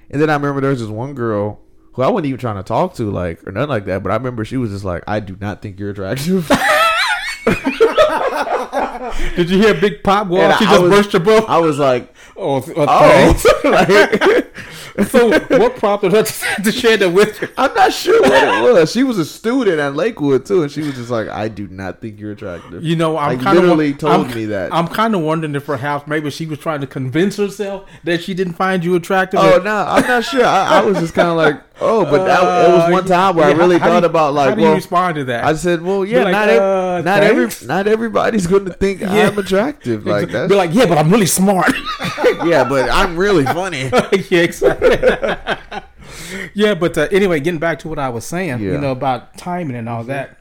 [0.09, 1.59] And then I remember there was this one girl
[1.93, 4.03] who I wasn't even trying to talk to, like or nothing like that.
[4.03, 6.47] But I remember she was just like, "I do not think you're attractive."
[9.35, 10.59] Did you hear Big Pop off?
[10.59, 11.47] She I just was- burst your bubble.
[11.47, 12.73] I was like, Oh, okay.
[12.77, 13.61] "Oh." oh.
[13.71, 14.50] Like,
[15.07, 17.47] so what prompted her to, to share that with you?
[17.57, 18.31] I'm not sure what
[18.69, 18.91] it was.
[18.91, 22.01] She was a student at Lakewood too, and she was just like, "I do not
[22.01, 24.73] think you're attractive." You know, I'm Like, kind of literally told me that.
[24.73, 28.33] I'm kind of wondering if perhaps maybe she was trying to convince herself that she
[28.33, 29.39] didn't find you attractive.
[29.41, 30.45] Oh no, I'm not sure.
[30.45, 33.45] I, I was just kind of like, oh, but that it was one time where
[33.45, 34.75] Uh, Yeah, I really how- how thought do you- about how like, do you well,
[34.75, 35.43] respond to that?
[35.43, 38.99] I said, well, yeah, like, not ev- uh, not every not everybody's going to think
[39.01, 39.27] Yeah.
[39.29, 40.05] I'm attractive.
[40.05, 41.71] Like that." Be like, yeah, but I'm really smart.
[42.45, 43.83] yeah, but I'm really funny.
[44.29, 44.89] yeah, exactly.
[46.53, 48.71] yeah, but uh, anyway, getting back to what I was saying, Yeah.
[48.73, 50.37] you know, about timing and all that,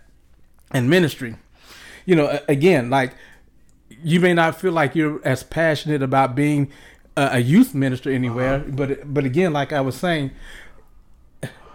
[0.71, 1.37] and ministry.
[2.07, 3.15] You know, again, like
[4.03, 6.71] you may not feel like you're as passionate about being
[7.17, 8.71] a, a youth minister anywhere, Uh-huh.
[8.71, 10.31] but but again, like I was saying,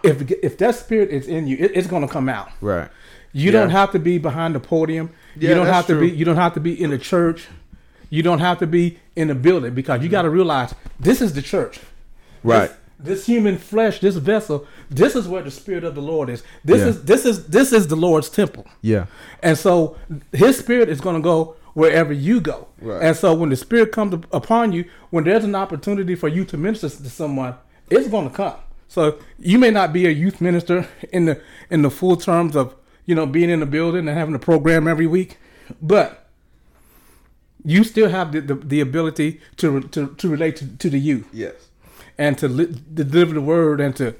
[0.02, 2.48] if if that spirit is in you, it, it's going to come out.
[2.60, 2.88] Right.
[3.32, 3.52] You Yeah.
[3.60, 5.10] don't have to be behind the podium.
[5.36, 6.10] Yeah, you don't have to true.
[6.10, 6.16] be.
[6.16, 7.46] You don't have to be in the church.
[8.10, 11.32] You don't have to be in the building because you got to realize this is
[11.34, 11.80] the church.
[12.42, 12.70] Right.
[12.98, 16.42] This, this human flesh, this vessel, this is where the spirit of the Lord is.
[16.64, 16.86] This Yeah.
[16.88, 18.66] is this is this is the Lord's temple.
[18.82, 19.06] Yeah.
[19.42, 19.96] And so
[20.32, 22.68] his spirit is going to go wherever you go.
[22.80, 23.02] Right.
[23.02, 26.56] And so when the spirit comes upon you, when there's an opportunity for you to
[26.56, 27.54] minister to someone,
[27.90, 28.54] it's going to come.
[28.88, 31.40] So you may not be a youth minister in the
[31.70, 34.86] in the full terms of, you know, being in the building and having a program
[34.88, 35.38] every week,
[35.82, 36.25] but
[37.66, 41.26] you still have the, the, the ability to, to to relate to, to the youth
[41.32, 41.54] Yes.
[42.16, 44.14] and to, li- to deliver the word and to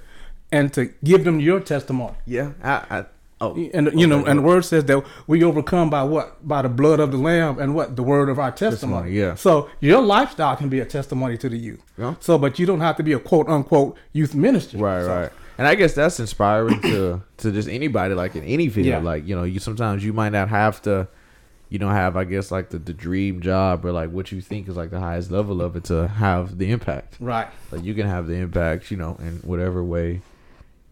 [0.52, 2.16] and to give them your testimony.
[2.26, 2.52] Yeah.
[2.62, 2.72] I.
[2.98, 3.04] I
[3.40, 3.54] oh.
[3.74, 6.26] And you oh know, and the word says that we overcome by what?
[6.46, 7.96] By the blood of the lamb and what?
[7.96, 9.10] The word of our testimony.
[9.10, 9.34] Testimony, yeah.
[9.34, 11.82] So your lifestyle can be a testimony to the youth.
[11.98, 12.14] Yeah.
[12.20, 14.78] So, but you don't have to be a quote unquote youth minister.
[14.78, 15.32] Right, So, right.
[15.58, 18.86] And I guess that's inspiring to to just anybody, like in any field.
[18.86, 18.98] Yeah.
[18.98, 21.08] Like you know, you sometimes you might not have to,
[21.68, 24.68] you don't have I guess like the, the dream job or like what you think
[24.68, 27.16] is like the highest level of it to have the impact.
[27.20, 27.48] Right.
[27.72, 30.20] Like you can have the impact, you know, in whatever way,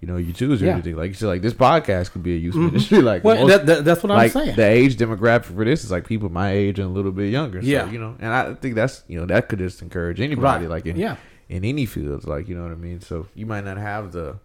[0.00, 0.72] you know, you choose or Yeah.
[0.72, 0.96] anything.
[0.96, 2.66] Like you said, like this podcast could be a youth mm-hmm.
[2.66, 3.00] ministry.
[3.02, 4.56] Like Well, most- that, that, that's what like I'm saying.
[4.56, 7.62] the age demographic for this is like people my age and a little bit younger.
[7.62, 7.90] So, Yeah.
[7.90, 10.70] you know, and I think that's you know that could just encourage anybody Right.
[10.70, 11.16] like in Yeah.
[11.48, 13.00] in any fields, like you know what I mean.
[13.00, 14.37] So you might not have the,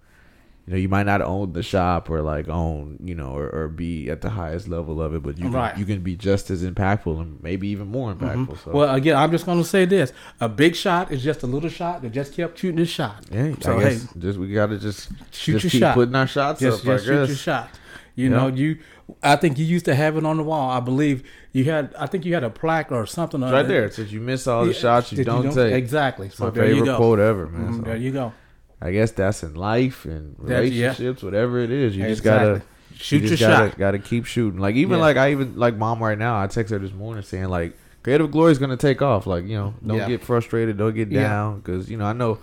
[0.69, 3.67] you know, you might not own the shop or like own you know or, or
[3.69, 5.75] be at the highest level of it, but you can, Right.
[5.75, 8.63] you can be just as impactful and maybe even more impactful.
[8.63, 11.47] So Well, again, I'm just going to say this: a big shot is just a
[11.47, 13.25] little shot that just kept shooting his shot.
[13.31, 15.95] yeah, So I hey, just we got to just shoot just your keep shot.
[15.95, 16.85] putting our shots just, up.
[16.85, 17.69] just shoot your shot.
[18.15, 18.37] You Yeah.
[18.37, 18.77] know, you.
[19.23, 20.69] I think you used to have it on the wall.
[20.69, 21.95] I believe you had.
[21.97, 23.85] I think you had a plaque or something on right there.
[23.85, 25.73] It says you miss all the Yeah, shots you that don't, take.
[25.73, 26.29] Exactly.
[26.29, 26.97] So My there you favorite go.
[26.97, 27.71] quote ever, man.
[27.73, 28.33] Mhm, So there you go.
[28.81, 30.87] I guess that's in life and That- yeah.
[30.87, 31.95] relationships, whatever it is.
[31.97, 32.61] You just gotta
[32.95, 33.77] Shoot you your gotta, shot.
[33.77, 34.59] Gotta keep shooting.
[34.59, 35.03] Like even Yeah.
[35.03, 36.41] like I even like mom right now.
[36.41, 39.25] I text her this morning saying like creative glory is gonna take off.
[39.27, 40.07] Like you know, don't Yeah.
[40.07, 42.39] get frustrated, don't get down, because you know I know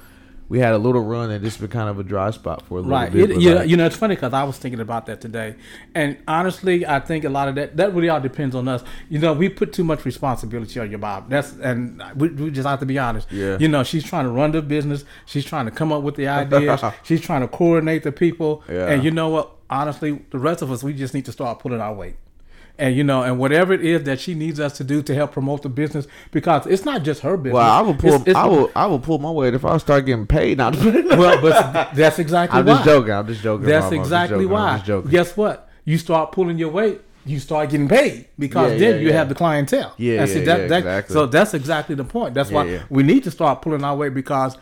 [0.48, 2.76] we had a little run and this been kind of a dry spot for a
[2.80, 3.12] little Right.
[3.12, 3.30] bit.
[3.32, 5.56] It, know, like, you know, it's funny because I was thinking about that today,
[5.94, 8.84] and honestly, I think a lot of that that really all depends on us.
[9.08, 11.28] You know, we put too much responsibility on your Bob.
[11.30, 13.30] That's and we, we just have to be honest.
[13.32, 13.58] Yeah.
[13.58, 15.04] You know, she's trying to run the business.
[15.26, 16.80] She's trying to come up with the ideas.
[17.02, 18.62] she's trying to coordinate the people.
[18.68, 18.86] Yeah.
[18.88, 19.50] And you know what?
[19.68, 22.14] Honestly, the rest of us, we just need to start pulling our weight.
[22.78, 25.32] And you know, and whatever it is that she needs us to do to help
[25.32, 27.54] promote the business, because it's not just her business.
[27.54, 28.08] well, I will pull.
[28.16, 28.70] It's- it's- I will.
[28.76, 30.58] I will pull my weight if I start getting paid.
[30.58, 32.74] Not well, but that's exactly I'm why.
[32.74, 33.12] just joking.
[33.12, 33.66] I'm just joking.
[33.66, 33.86] That's.
[33.86, 34.46] I'm just exactly joking.
[34.48, 34.74] I'm why.
[34.76, 35.10] just joking.
[35.10, 35.70] Guess what?
[35.86, 39.14] You start pulling your weight, you start getting paid because Yeah, then yeah, you yeah.
[39.14, 39.94] have the clientele.
[39.96, 41.14] Yeah, And see, that, exactly.
[41.14, 42.34] So that's exactly the point.
[42.34, 44.58] That's why we need to start pulling our weight because.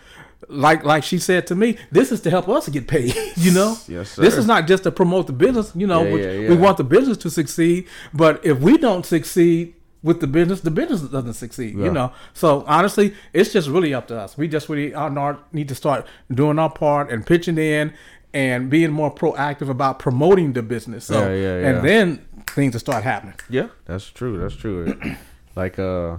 [0.49, 3.15] Like like she said to me, this is to help us get paid.
[3.37, 5.73] You know, Yes, this is not just to promote the business.
[5.75, 6.49] You know, Yeah, yeah, yeah.
[6.51, 7.87] we want the business to succeed.
[8.13, 11.75] But if we don't succeed with the business, the business doesn't succeed.
[11.77, 14.37] You know, so honestly, it's just really up to us.
[14.39, 17.93] We just really our need to start doing our part and pitching in
[18.35, 21.05] and being more proactive about promoting the business.
[21.07, 21.69] So, Yeah, yeah, yeah.
[21.69, 23.35] and then things will start happening.
[23.49, 24.39] Yeah, that's true.
[24.39, 24.99] That's true.
[25.57, 26.17] like uh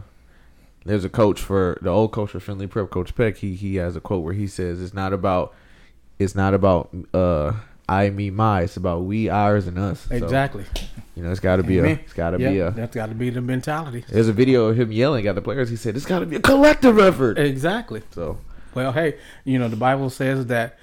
[0.86, 3.38] there's a coach for the old coach for Findlay Prep, Coach Peck.
[3.38, 5.54] He he has a quote where he says it's not about
[6.20, 7.54] it's not about uh
[7.88, 8.62] I me my.
[8.64, 10.08] It's about we ours and us.
[10.10, 10.66] So, Exactly.
[11.16, 12.72] you know, it's got to be a it's got to Yeah, be a.
[12.72, 14.04] that's got to be the mentality.
[14.10, 15.70] There's a video of him yelling at the players.
[15.70, 17.38] He said it's got to be a collective effort.
[17.38, 18.02] Exactly.
[18.12, 18.40] So
[18.74, 20.78] Well, hey, you know the Bible says that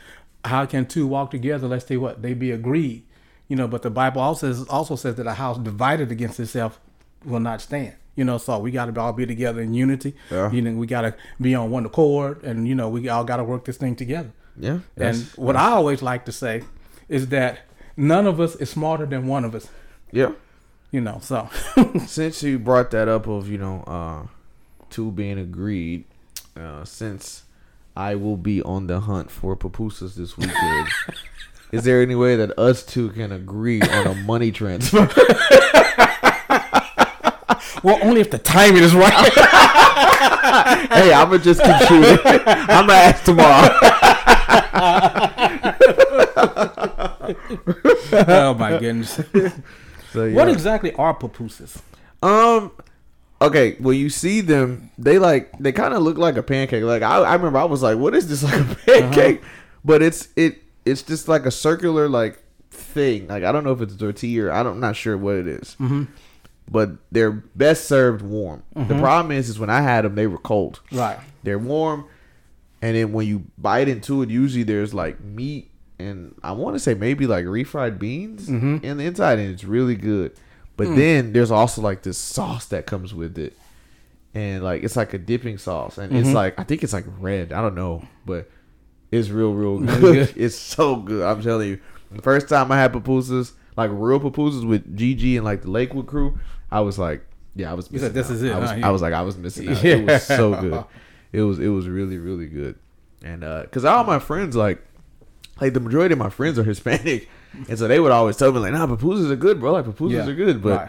[0.45, 3.05] how can two walk together lest they what they be agreed?
[3.49, 6.81] You know, but the Bible also says, also says that a house divided against itself
[7.25, 7.95] will not stand.
[8.15, 10.15] You know, so we got to all be together in unity.
[10.31, 10.51] Yeah.
[10.51, 13.39] You know, we got to be on one accord, and you know, we all got
[13.39, 14.33] to work this thing together.
[14.59, 14.81] Yeah.
[14.97, 16.63] And what I always like to say
[17.09, 17.61] is that
[17.97, 19.69] none of us is smarter than one of us.
[20.11, 20.33] yeah.
[20.91, 21.49] You know, so
[22.07, 24.27] Since you brought that up of you know uh,
[24.91, 26.05] two being agreed,
[26.55, 27.45] uh, since
[27.97, 30.89] I will be on the hunt for pupusas this weekend.
[31.73, 35.09] Is there any way that us two can agree on a money transfer?
[37.83, 39.13] well, only if the timing is right.
[40.93, 42.19] hey, I'm gonna just keep shooting.
[42.25, 43.69] I'm gonna ask tomorrow.
[48.29, 49.21] oh my goodness.
[50.13, 50.35] So, yeah.
[50.35, 51.81] What exactly are pupusas?
[52.23, 52.73] Um.
[53.41, 54.91] Okay, well, you see them.
[54.99, 56.85] They like they kind of look like a pancake.
[56.85, 59.43] Like I, I remember, I was like, "What is this like a pancake?"
[59.85, 63.27] But it's it it's just like a circular like thing.
[63.29, 64.45] Like I don't know if it's tortilla.
[64.45, 65.77] Or, I don't, I'm not sure what it is.
[65.81, 66.05] Mm-hmm.
[66.73, 68.63] But they're best served warm.
[68.75, 70.81] The problem is, is when I had them, they were cold.
[70.91, 71.19] Right.
[71.43, 72.07] They're warm,
[72.81, 76.81] and then when you bite into it, usually there's like meat and I want to
[76.81, 78.83] say maybe like refried beans Mhm.
[78.83, 80.33] in the inside, and it's really good.
[80.77, 80.97] But Mm.
[80.97, 83.53] then there's also like this sauce that comes with it,
[84.35, 86.35] and like it's like a dipping sauce, and it's Mhm.
[86.35, 87.53] like I think it's like red.
[87.53, 88.51] I don't know, but
[89.13, 90.01] it's real, real good.
[90.01, 90.33] good?
[90.37, 91.23] it's so good.
[91.25, 91.79] I'm telling you.
[92.11, 96.07] The first time I had pupusas, like real pupusas with Gigi and like the Lakewood
[96.07, 96.39] crew,
[96.73, 97.91] I was like, yeah, I was.
[97.93, 98.33] You said, "This out.
[98.35, 98.81] is it, I was, huh?
[98.83, 99.85] I was like, I was missing out.
[99.85, 100.85] It was so good.
[101.33, 102.77] It was it was really really good,
[103.23, 104.83] and uh, cause all my friends like,
[105.61, 107.29] like the majority of my friends are Hispanic,
[107.69, 109.73] and so they would always tell me like, nah, pupusas are good, bro.
[109.73, 110.27] Like pupusas Yeah.
[110.29, 110.89] are good, but Right.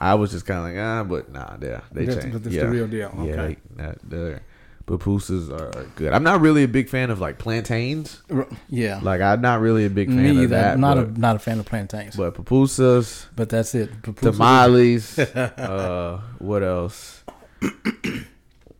[0.00, 2.32] I was just kind of like, ah, but nah, yeah, they That's- changed.
[2.34, 2.62] but that's yeah.
[2.64, 3.10] the real deal.
[3.16, 3.56] Yeah, Okay.
[3.76, 4.40] they, nah, the
[4.86, 6.12] pupusas are good.
[6.12, 8.22] I'm not really a big fan of like plantains.
[8.68, 9.00] Yeah.
[9.02, 10.46] Like I'm not really a big fan Me of either.
[10.48, 10.78] that.
[10.78, 12.16] not but, a not a fan of plantains.
[12.16, 14.02] But, but that's it.
[14.02, 15.18] Pupusas- tamales.
[15.18, 17.24] uh, what else?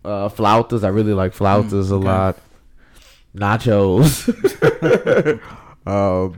[0.05, 0.83] Uh, flautas.
[0.83, 2.07] I really like flautas a Mm, okay.
[2.09, 2.37] lot.
[3.37, 4.29] Nachos.
[5.87, 6.37] um,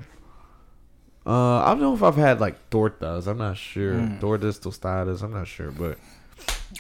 [1.27, 3.27] uh, I don't know if I've had like tortas.
[3.27, 3.95] I'm not sure.
[3.95, 4.21] Mm.
[4.21, 5.23] Tortas, tostadas.
[5.23, 5.97] I'm not sure, but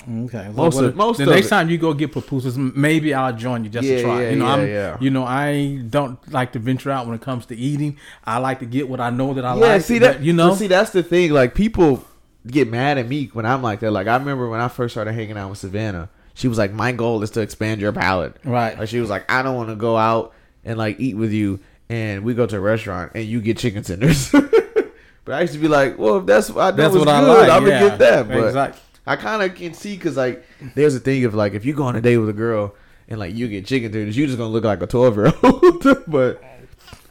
[0.02, 0.48] Okay.
[0.54, 1.50] Most Well, of- most the of next it.
[1.50, 4.22] time you go get pupusas, maybe I'll join you just Yeah, to try.
[4.22, 4.96] yeah, you know, yeah, I'm, yeah.
[5.00, 7.96] you know, I don't like to venture out when it comes to eating.
[8.24, 9.82] I like to get what I know that I yeah, like.
[9.82, 11.30] see but, that you know, but see that's the thing.
[11.32, 12.04] Like people
[12.46, 13.90] get mad at me when I'm like that.
[13.90, 16.92] Like I remember when I first started hanging out with Savannah, she was like, "My
[16.92, 18.78] goal is to expand your palate." right?
[18.78, 21.60] Like she was like, "I don't want to go out and like eat with you,
[21.88, 24.30] and we go to a restaurant and you get chicken tenders."
[25.24, 27.08] but I used to be like, "Well, if that's what I know That's is what
[27.08, 27.48] I like.
[27.50, 28.80] I'm gonna get that." But exactly.
[29.06, 31.84] I kind of can see because like there's a thing of like if you go
[31.84, 32.74] on a date with a girl
[33.08, 35.86] and like you get chicken tenders, you just gonna look like a twelve year old.
[36.06, 36.42] but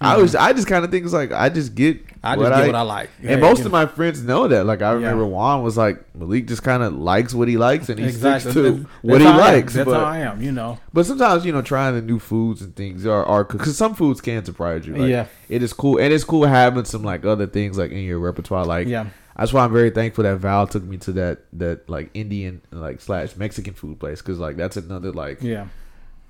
[0.01, 2.01] I was I just kind of think it's like I just get.
[2.25, 3.09] I just get what I like.
[3.19, 4.65] and Yeah, most of my friends know that.
[4.65, 4.95] Like I Yeah.
[4.95, 8.51] remember Juan was like Malik just kind of likes what he likes and he exactly.
[8.51, 9.73] sticks to That's- what he I likes.
[9.73, 10.41] That's but, how I am.
[10.41, 10.79] You know.
[10.93, 14.21] but sometimes you know trying the new foods and things are are because some foods
[14.21, 14.95] can surprise you.
[14.95, 15.25] Like, Yeah.
[15.49, 18.65] it is cool and it's cool having some like other things like in your repertoire.
[18.65, 19.07] Like Yeah.
[19.37, 23.01] That's why I'm very thankful that Val took me to that that like Indian like
[23.01, 25.67] slash Mexican food place because like that's another like Yeah.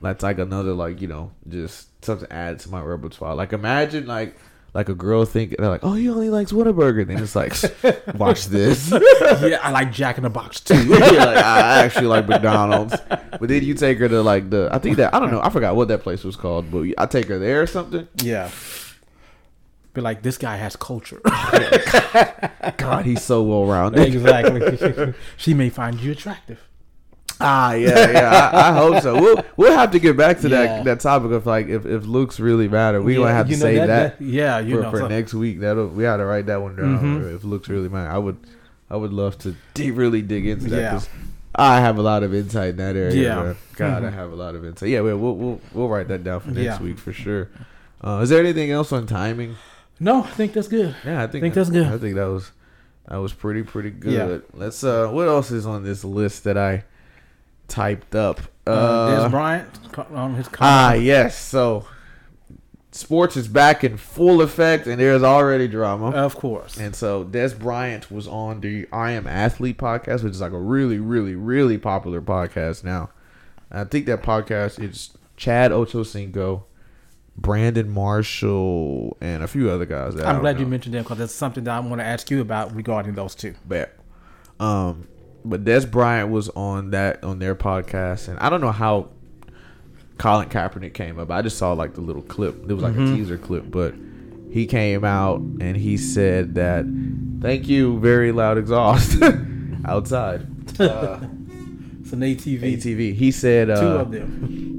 [0.01, 3.35] that's like another like you know just something to add to my repertoire.
[3.35, 4.35] Like imagine like
[4.73, 7.53] like a girl think they're like oh he only likes Whataburger then it's like
[8.17, 8.91] watch this.
[9.21, 9.59] yeah.
[9.61, 10.75] I like Jack in the Box too.
[10.83, 14.79] You're like, I actually like McDonald's, but then you take her to like the I
[14.79, 17.27] think that I don't know I forgot what that place was called, but I take
[17.27, 18.07] her there or something.
[18.23, 18.49] yeah.
[19.93, 21.21] Be like, this guy has culture.
[22.77, 24.01] God, he's so well rounded.
[24.13, 25.13] exactly.
[25.37, 26.59] she may find you attractive.
[27.39, 28.49] Ah, yeah, yeah.
[28.53, 29.19] I, I hope so.
[29.19, 30.63] We'll we'll have to get back to Yeah.
[30.77, 33.01] that that topic of like if, if looks really matter.
[33.01, 34.91] We Yeah, gonna have to you know, save that, Yeah, you for, know.
[34.91, 35.59] for so- next week.
[35.59, 36.99] That'll we had to write that one down.
[36.99, 37.35] Mhm.
[37.35, 38.37] If looks really matter, I would
[38.89, 40.89] I would love to de- really dig into that Yeah.
[40.93, 41.09] because
[41.55, 43.13] I have a lot of insight in that area.
[43.15, 43.53] Yeah.
[43.75, 44.13] God, I Mhm.
[44.13, 44.89] have a lot of insight.
[44.89, 46.81] Yeah, we'll we'll we'll, we'll write that down for next Yeah.
[46.81, 47.49] week for sure.
[48.03, 49.55] Uh, is there anything else on timing?
[49.99, 50.95] No, I think that's good.
[51.05, 51.87] Yeah, I think, Think that's good.
[51.87, 52.51] I think that was
[53.07, 54.43] that was pretty pretty good.
[54.53, 54.57] Yeah.
[54.59, 56.83] Let's uh, what else is on this list that I
[57.67, 58.41] typed up?
[58.65, 61.37] Uh, Uh, Dez Bryant co- on his ah, yes.
[61.37, 61.85] So
[62.91, 66.11] sports is back in full effect, and there's already drama.
[66.11, 66.77] of course.
[66.77, 70.59] And so Dez Bryant was on the I Am Athlete podcast, which is like a
[70.59, 73.09] really, really, really popular podcast now.
[73.71, 76.63] I think that podcast is Chad Ochocinco,
[77.35, 80.15] Brandon Marshall, and a few other guys.
[80.19, 82.75] I'm glad you mentioned them because that's something that I want to ask you about
[82.75, 83.55] regarding those two.
[83.67, 83.95] But,
[84.59, 85.07] Um,
[85.43, 89.09] but Dez Bryant was on that on their podcast, and I don't know how
[90.19, 91.31] Colin Kaepernick came up.
[91.31, 92.69] I just saw like the little clip.
[92.69, 93.13] It was like Mhm.
[93.13, 93.95] a teaser clip, but
[94.51, 96.85] he came out and he said that
[97.41, 99.17] thank you, very loud exhaust
[99.85, 100.45] outside.
[100.79, 101.19] Uh,
[102.03, 102.61] It's an ATV.
[102.77, 103.13] ATV.
[103.15, 104.72] He said uh, Two of them.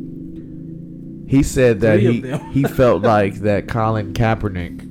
[1.26, 2.20] He said that he
[2.52, 4.90] he felt like that Colin Kaepernick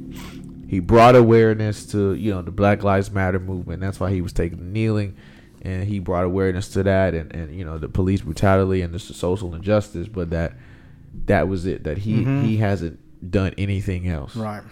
[0.69, 3.81] he brought awareness to you know the Black Lives Matter movement.
[3.81, 5.15] That's why he was taking the kneeling,
[5.61, 8.99] and he brought awareness to that and, and you know the police brutality and the
[8.99, 10.07] social injustice.
[10.07, 10.53] But that
[11.25, 11.83] that was it.
[11.83, 12.43] That he Mhm.
[12.43, 14.35] he hasn't done anything else.
[14.35, 14.63] Right.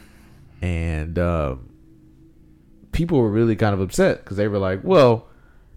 [0.64, 1.70] And um,
[2.92, 5.28] people were really kind of upset because they were like, well.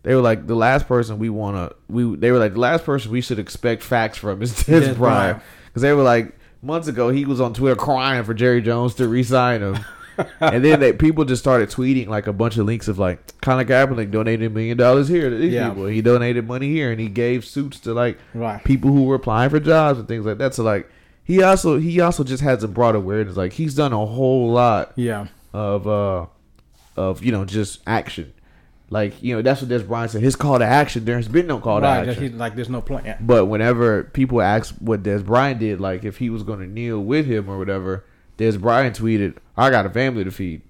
[0.03, 1.75] They were like the last person we want to.
[1.89, 5.43] We they were like the last person we should expect facts from is Dez Bryant.
[5.75, 9.09] Because they were like months ago he was on Twitter crying for Jerry Jones to
[9.09, 9.79] re-sign him,
[10.41, 13.67] and then they, people just started tweeting like a bunch of links of like Colin
[13.67, 15.71] Kaepernick donated a million dollars here to these Yeah.
[15.71, 15.87] people.
[15.87, 18.63] He donated money here and he gave suits to like Right.
[18.65, 20.55] people who were applying for jobs and things like that.
[20.55, 20.89] So like
[21.25, 23.37] he also he also just has a broad awareness.
[23.37, 25.27] Like he's done a whole lot Yeah.
[25.53, 26.27] of uh
[26.97, 28.33] of you know just action.
[28.95, 30.23] Like you know that's what Dez Bryant said.
[30.23, 31.05] His call to action.
[31.05, 32.05] There's been no call right.
[32.05, 32.23] to action.
[32.23, 33.17] he- like there's no plan.
[33.21, 37.01] But whenever people ask what Dez Bryant did, like if he was going to kneel
[37.01, 38.05] with him or whatever,
[38.39, 40.63] Dez Bryant tweeted, "I got a family to feed."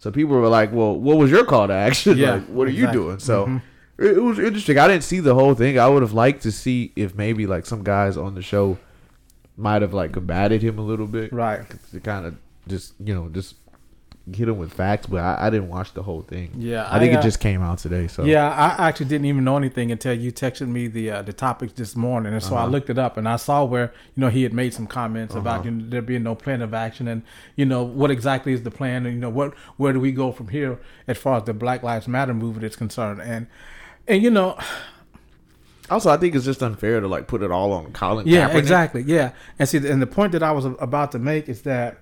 [0.00, 2.18] So people were like, "Well, what was your call to action?
[2.18, 3.62] Yeah, like, what are you doing?" So Mhm.
[3.98, 4.76] it, it was interesting.
[4.78, 5.78] I didn't see the whole thing.
[5.78, 8.76] I would have liked to see if maybe like some guys on the show
[9.56, 11.62] might have like combated him a little bit, Right.
[11.92, 12.34] To kind of
[12.68, 13.54] just you know just
[14.32, 15.06] hit him with facts.
[15.06, 16.50] But I, I didn't watch the whole thing.
[16.56, 18.06] Yeah, I think I, it uh, just came out today.
[18.06, 21.32] So Yeah, I actually didn't even know anything until you texted me the uh, the
[21.32, 22.70] topics this morning, and so I Uh-huh.
[22.70, 25.60] looked it up and I saw where you know he had made some comments about
[25.60, 25.64] Uh-huh.
[25.64, 27.22] you know, there being no plan of action, and
[27.56, 30.30] you know what exactly is the plan, and you know what where do we go
[30.32, 33.46] from here as far as the Black Lives Matter movement is concerned, and
[34.06, 34.56] and you know
[35.90, 38.26] also I think it's just unfair to like put it all on Colin.
[38.26, 38.54] yeah Kaepernick.
[38.58, 41.98] exactly yeah, and see and the point that I was about to make is that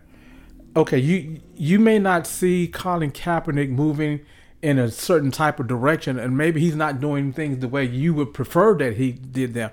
[0.77, 4.21] okay you you may not see Colin Kaepernick moving
[4.63, 8.13] in a certain type of direction and maybe he's not doing things the way you
[8.15, 9.71] would prefer that he did them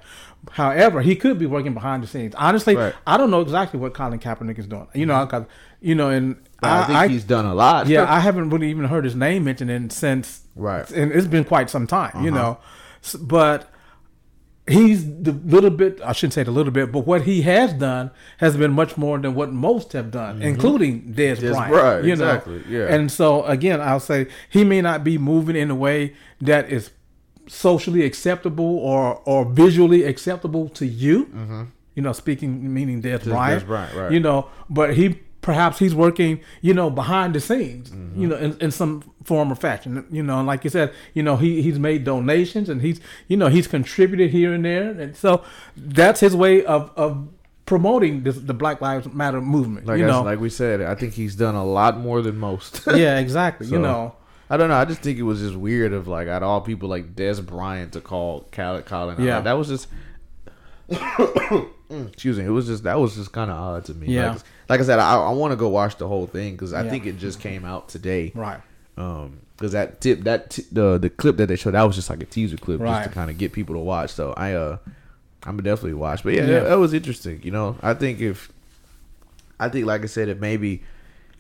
[0.52, 2.96] however he could be working behind the scenes honestly Right.
[3.06, 5.46] I don't know exactly what Colin Kaepernick is doing you know
[5.82, 7.86] you know and I, think he's done a lot.
[7.88, 10.90] yeah, I haven't really even heard his name mentioned in since Right.
[10.90, 12.40] and it's been quite some time, you Uh-huh.
[12.42, 12.58] know.
[13.22, 13.70] But
[14.68, 18.12] he's the little bit I shouldn't say the little bit, but what he has done
[18.38, 21.72] has been much more than what most have done, including Dez Dez Bryant.
[21.72, 22.30] Bryant, you know?
[22.30, 22.94] exactly, yeah.
[22.94, 26.92] And so again, I'll say he may not be moving in a way that is
[27.48, 31.70] socially acceptable or or visually acceptable to you.
[31.96, 33.62] You know, speaking meaning Dez Bryant.
[33.62, 33.68] Mm-hmm.
[33.68, 34.12] Bryant, right.
[34.12, 38.22] You know, but he perhaps he's working, you know, behind the scenes, Mm-hmm.
[38.22, 40.06] you know, in, in some form or fashion.
[40.12, 43.38] You know, and like you said, you know, he he's made donations and he's you
[43.38, 45.44] know he's contributed here and there, and so
[45.76, 47.28] that's his way of of
[47.66, 49.86] promoting this, the Black Lives Matter movement.
[49.88, 52.82] Like you know, like we said, I think he's done a lot more than most.
[52.96, 53.68] yeah, exactly.
[53.68, 54.16] you know,
[54.50, 54.76] I don't know.
[54.78, 57.94] I just think it was just weird of like of all people like Dez Bryant
[57.94, 59.16] to call Cal- Colin.
[59.18, 59.22] out.
[59.22, 59.42] Yeah.
[59.42, 59.88] that was just.
[61.90, 62.46] Excuse me.
[62.46, 64.08] It was just that was just kind of odd to me.
[64.08, 64.32] Yeah.
[64.32, 66.84] Like, like I said, I, I want to go watch the whole thing because I
[66.84, 66.90] Yeah.
[66.90, 68.32] think it just came out today.
[68.36, 68.60] right?
[68.98, 72.10] Um, because that tip that t- the the clip that they showed that was just
[72.10, 74.12] like a teaser clip just to kind of get people to watch.
[74.12, 74.78] So I uh,
[75.44, 76.24] I'm definitely watch.
[76.24, 76.60] But yeah, Yeah.
[76.60, 77.42] that, that was interesting.
[77.44, 78.52] You know, I think if
[79.60, 80.84] I think like I said, if maybe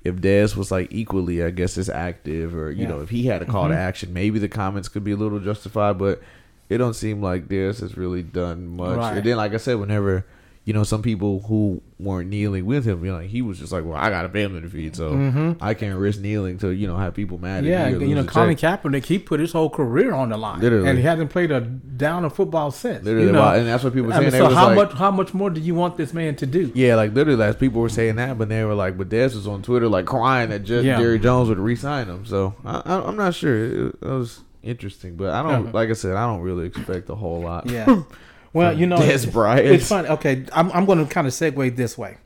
[0.04, 2.90] if Dez was like equally, I guess, as active, or you Yeah.
[2.90, 5.40] know, if he had a call to action, maybe the comments could be a little
[5.40, 5.98] justified.
[5.98, 6.22] But
[6.70, 8.98] it don't seem like Dez has really done much.
[8.98, 9.18] Right.
[9.18, 10.26] And then, like I said, whenever
[10.66, 13.86] you know some people who weren't kneeling with him, you know, he was just like,
[13.86, 15.56] "Well, I got a family to feed, so Mhm.
[15.62, 18.16] I can't risk kneeling to you know have people mad." Yeah, at me or you
[18.16, 20.90] know, Colin check." Kaepernick, he put his whole career on the line, Literally.
[20.90, 23.06] and he hasn't played a down of football since.
[23.06, 23.48] Literally, you know?
[23.48, 24.32] and that's what people were I saying.
[24.34, 26.70] mean, so how like, much how much more do you want this man to do?
[26.76, 29.48] Yeah, like literally, as people were saying that, but they were like, but Dez was
[29.48, 31.00] on Twitter like crying that just Yeah.
[31.00, 32.26] Jerry Jones would re-sign him.
[32.26, 33.56] So I, I, I'm not sure.
[33.88, 35.68] It, it was interesting, but I don't.
[35.68, 35.72] Uh-huh.
[35.74, 37.70] Like I said, I don't really expect a whole lot.
[37.70, 38.04] Yeah.
[38.54, 39.68] Well, you know, Dez it's, Bryant.
[39.68, 40.08] it's funny.
[40.08, 42.18] Okay, I'm I'm going to kind of segue this way.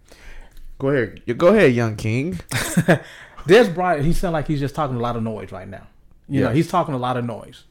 [0.79, 2.33] Go ahead, go ahead, young king.
[3.47, 5.87] Dez Bryant, he sounds like he's just talking a lot of noise right now.
[6.29, 7.65] You know, he's talking a lot of noise.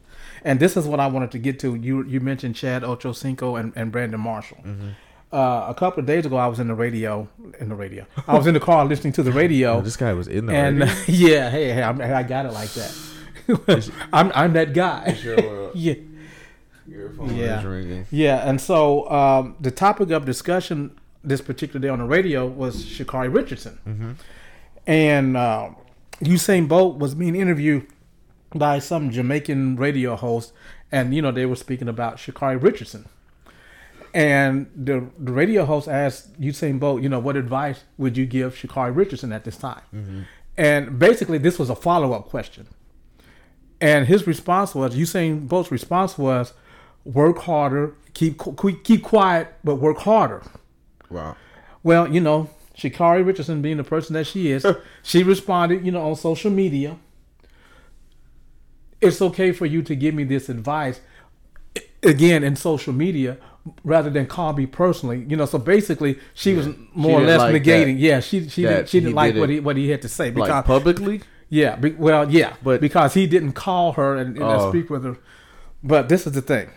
[0.45, 1.75] And this is what I wanted to get to.
[1.75, 4.59] You you mentioned Chad Ochocinco and, and Brandon Marshall.
[4.59, 4.89] Mm-hmm.
[5.33, 7.29] Uh, a couple of days ago, I was in the radio.
[7.61, 9.81] In the radio, I was in the car listening to the radio.
[9.81, 10.95] This guy was in the and radio.
[11.07, 13.10] yeah, hey, hey, I'm, I got it like that.
[14.13, 15.17] I'm I'm that guy.
[15.23, 15.95] Your, yeah.
[16.87, 17.65] your phone Yeah.
[17.67, 18.07] ringing.
[18.11, 22.85] Yeah, and so um, the topic of discussion this particular day on the radio was
[22.85, 24.11] Sha'Carri Richardson, Mm-hmm.
[24.87, 25.71] and uh,
[26.23, 27.87] Usain Bolt was being interviewed
[28.55, 30.53] by some Jamaican radio host,
[30.91, 33.07] and you know they were speaking about Sha'Carri Richardson,
[34.13, 38.55] and the the radio host asked Usain Bolt, you know, what advice would you give
[38.55, 40.27] Sha'Carri Richardson at this time?
[40.57, 42.67] And basically, this was a follow up question.
[43.81, 46.53] And his response was, Usain Bolt's response was,
[47.05, 48.41] work harder, keep
[48.85, 50.43] keep quiet, but work harder.
[51.09, 51.37] Wow.
[51.83, 54.67] Well, you know, Sha'Carri Richardson being the person that she is,
[55.03, 56.97] she responded, you know, on social media.
[59.01, 61.01] It's okay for you to give me this advice
[62.03, 63.39] again in social media
[63.85, 65.25] rather than call me personally.
[65.27, 67.95] You know, so basically she was more or less like negating.
[67.95, 70.09] that- yeah, she she didn't, she didn't like did what he what he had to
[70.09, 71.23] say because Like publicly?
[71.51, 74.71] Yeah, be, well, yeah, But- because he didn't call her and, and Oh.
[74.71, 75.19] speak with her.
[75.83, 76.69] But this is the thing,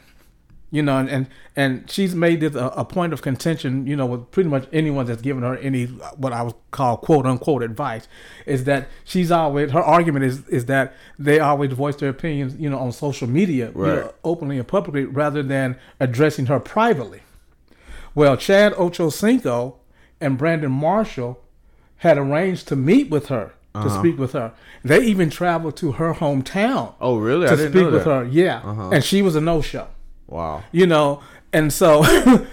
[0.71, 4.05] you know, and and, and she's made this a, a point of contention, you know,
[4.05, 5.85] with pretty much anyone that's given her any
[6.17, 8.07] what I would call quote unquote advice,
[8.45, 12.69] is that she's always her argument is is that they always voice their opinions, you
[12.69, 14.11] know, on social media, you know, Right.
[14.23, 17.19] openly and publicly, rather than addressing her privately.
[18.15, 19.75] Well, Chad Ochocinco
[20.21, 21.39] and Brandon Marshall
[21.97, 23.99] had arranged to meet with her to Uh-huh.
[23.99, 24.51] speak with her.
[24.83, 27.47] They even traveled to her hometown Oh, really?
[27.47, 28.23] I to speak with her.
[28.29, 28.89] Yeah, Uh-huh.
[28.93, 29.87] and she was a no show.
[30.27, 30.63] Wow.
[30.71, 31.21] You know,
[31.51, 32.03] and so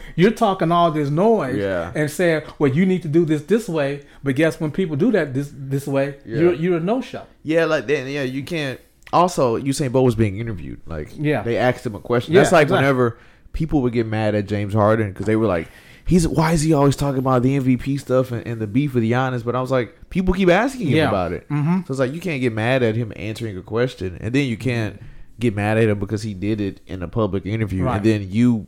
[0.16, 1.92] you're talking all this noise Yeah.
[1.94, 5.10] and saying, "Well, you need to do this this way." But guess when people do
[5.12, 6.38] that this this way, Yeah.
[6.40, 7.22] you're you're a no show.
[7.42, 8.78] Yeah, like then yeah, you can't.
[9.12, 10.80] Also, Usain Bolt was being interviewed.
[10.86, 11.42] Like, Yeah.
[11.42, 12.32] they asked him a question.
[12.32, 12.84] Yeah, That's like exactly.
[12.86, 13.18] whenever
[13.52, 15.66] people would get mad at James Harden because they were like,
[16.10, 19.04] "He's why is he always talking about the MVP stuff and, and the beef with
[19.04, 21.08] Giannis?" But I was like, people keep asking him Yeah.
[21.08, 21.48] about it.
[21.48, 21.86] Mhm.
[21.86, 24.56] So it's like you can't get mad at him answering a question, and then you
[24.56, 25.00] can't
[25.38, 27.96] get mad at him because he did it in a public interview, Right.
[27.96, 28.66] and then you.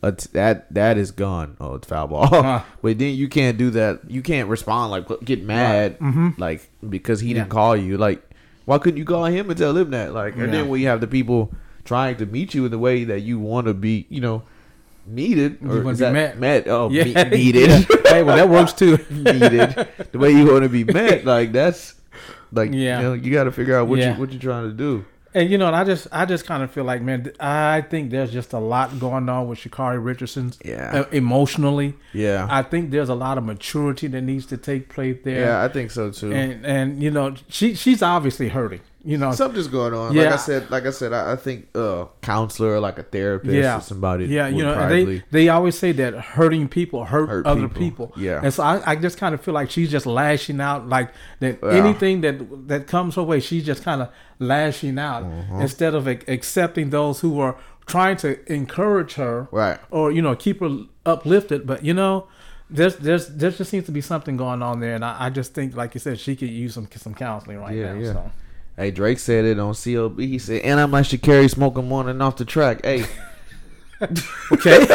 [0.00, 1.56] Uh, that that is gone.
[1.60, 2.32] Oh, it's foul ball.
[2.32, 2.62] Uh.
[2.82, 4.00] but then you can't do that.
[4.08, 6.38] You can't respond like get mad Mhm.
[6.38, 7.34] like because he Yeah.
[7.34, 7.98] didn't call you.
[7.98, 8.22] Like
[8.64, 10.14] why couldn't you call him and tell him that?
[10.14, 10.50] Like, and Yeah.
[10.52, 11.52] then we have the people
[11.84, 14.42] trying to meet you in the way that you want to be, you know,
[15.08, 16.38] needed You or be that met.
[16.38, 16.68] met?
[16.68, 17.04] Oh, Yeah.
[17.04, 17.70] me- needed,
[18.06, 18.98] hey, well, that works too.
[19.10, 19.88] needed.
[20.12, 21.94] The way you want to be met, like that's
[22.52, 22.98] like Yeah.
[22.98, 24.14] you know, you got to figure out what Yeah.
[24.14, 25.04] you what you're trying to do.
[25.34, 28.10] And you know, and I just, I just kind of feel like, man, I think
[28.10, 30.90] there's just a lot going on with Sha'Carri Richardson's Yeah.
[31.00, 31.94] uh, emotionally.
[32.14, 35.40] Yeah, I think there's a lot of maturity that needs to take place there.
[35.46, 36.32] yeah, I think so too.
[36.32, 38.80] and and you know, she she's obviously hurting.
[39.10, 40.12] You know, Something's going on.
[40.14, 40.24] Yeah.
[40.24, 43.78] Like I said, like I said, I, I think uh counselor, like a therapist, Yeah.
[43.78, 44.26] or somebody.
[44.26, 48.08] yeah, you know, probably- they they always say that hurting people hurt, Hurt other people.
[48.08, 48.22] people.
[48.26, 48.40] Yeah.
[48.44, 51.08] and so I, I just kind of feel like she's just lashing out, like
[51.40, 51.70] that Yeah.
[51.82, 55.60] anything that that comes her way, she's just kind of lashing out Mm-hmm.
[55.62, 57.56] instead of ac- accepting those who are
[57.86, 59.78] trying to encourage her, Right.
[59.90, 60.72] or you know keep her
[61.06, 61.66] uplifted.
[61.66, 62.26] But you know.
[62.70, 65.54] There's, there's, there just seems to be something going on there, and I, I just
[65.54, 67.98] think, like you said, she could use some, some counseling right Yeah, now.
[67.98, 68.12] yeah.
[68.12, 68.30] So.
[68.78, 70.20] Hey, Drake said it on CLB.
[70.20, 72.84] He said, and I'm like Sha'Carri smoking and off the track.
[72.84, 73.04] Hey,
[74.52, 74.86] Okay.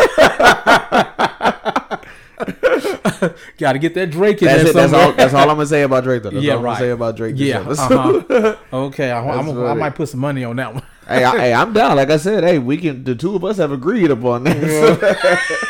[3.58, 4.74] Got to get that Drake in that's there it.
[4.74, 5.12] That's all.
[5.14, 6.24] That's all I'm gonna say about Drake.
[6.24, 6.30] Though.
[6.30, 6.72] That's Yeah, all I'm right.
[6.74, 7.36] gonna say about Drake.
[7.38, 7.60] Yeah.
[7.60, 8.56] Uh-huh.
[8.74, 9.12] Okay.
[9.12, 10.84] I, I'm, I might put some money on that one.
[11.08, 11.96] hey, I, hey, I'm down.
[11.96, 13.04] Like I said, hey, we can.
[13.04, 15.70] The two of us have agreed upon that.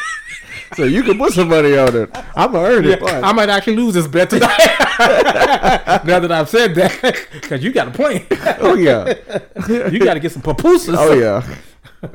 [0.76, 2.09] So you can put some money on it.
[2.36, 3.01] I'm gonna earn it.
[3.03, 4.57] I might actually lose this bet tonight.
[6.05, 8.26] now that I've said that, because you got a plan.
[8.59, 9.13] oh yeah.
[9.67, 10.95] you got to get some pupusas.
[10.97, 11.43] Oh yeah.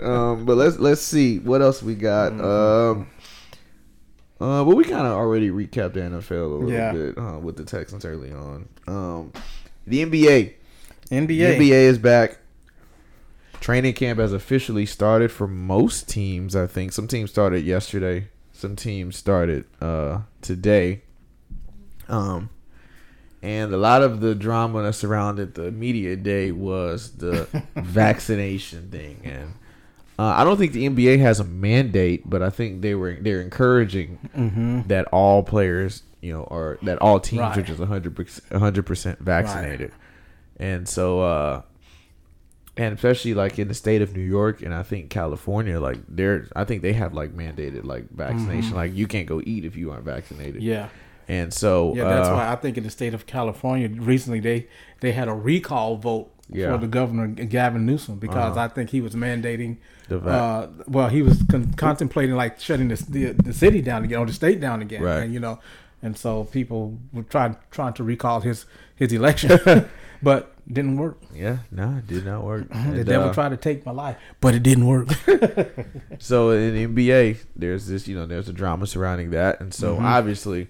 [0.00, 2.32] Um, but let's let's see what else we got.
[2.32, 2.44] Mm-hmm.
[2.44, 3.08] Um,
[4.40, 6.92] uh, well, we kind of already recapped the NFL a little Yeah.
[6.92, 8.68] bit uh, with the Texans early on.
[8.86, 9.32] Um,
[9.86, 10.54] the NBA.
[11.10, 11.26] NBA.
[11.26, 12.38] The NBA is back.
[13.60, 16.54] Training camp has officially started for most teams.
[16.54, 18.28] I think some teams started yesterday.
[18.58, 21.02] Some teams started uh, today.
[22.08, 22.50] Um,
[23.40, 27.46] and a lot of the drama that surrounded the media day was the
[27.76, 29.20] vaccination thing.
[29.22, 29.54] And
[30.18, 33.40] uh, I don't think the NBA has a mandate, but I think they were they're
[33.42, 34.88] encouraging Mm-hmm.
[34.88, 37.64] that all players, you know, or that all teams are Right.
[37.64, 39.92] just 100 percent vaccinated.
[40.58, 41.62] And so, uh,
[42.78, 46.46] and especially like in the state of New York and I think California, like they're,
[46.56, 48.74] I think they have like mandated like vaccination.
[48.74, 50.56] Like you can't go eat if you aren't vaccinated.
[50.62, 50.62] Mm-hmm.
[50.70, 50.88] Yeah.
[51.30, 54.68] And so, Yeah, that's uh, why I think in the state of California recently they
[55.00, 56.72] they had a recall vote Yeah.
[56.72, 58.60] for the governor Gavin Newsom because Uh-huh.
[58.60, 59.76] I think he was mandating.
[60.08, 64.04] The vac- uh, well, he was con- contemplating like shutting the, the the city down
[64.04, 65.22] again or the state down again, Right.
[65.24, 65.58] and you know,
[66.00, 68.64] and so people were trying trying to recall his
[68.96, 69.50] his election,
[70.22, 71.18] but didn't work.
[71.34, 72.68] yeah, no, it did not work.
[72.70, 75.08] The And, devil uh, tried to take my life, but it didn't work.
[76.20, 79.96] So in the NBA, there's this, you know, there's a drama surrounding that, and so
[79.96, 80.02] Mhm.
[80.02, 80.66] obviously,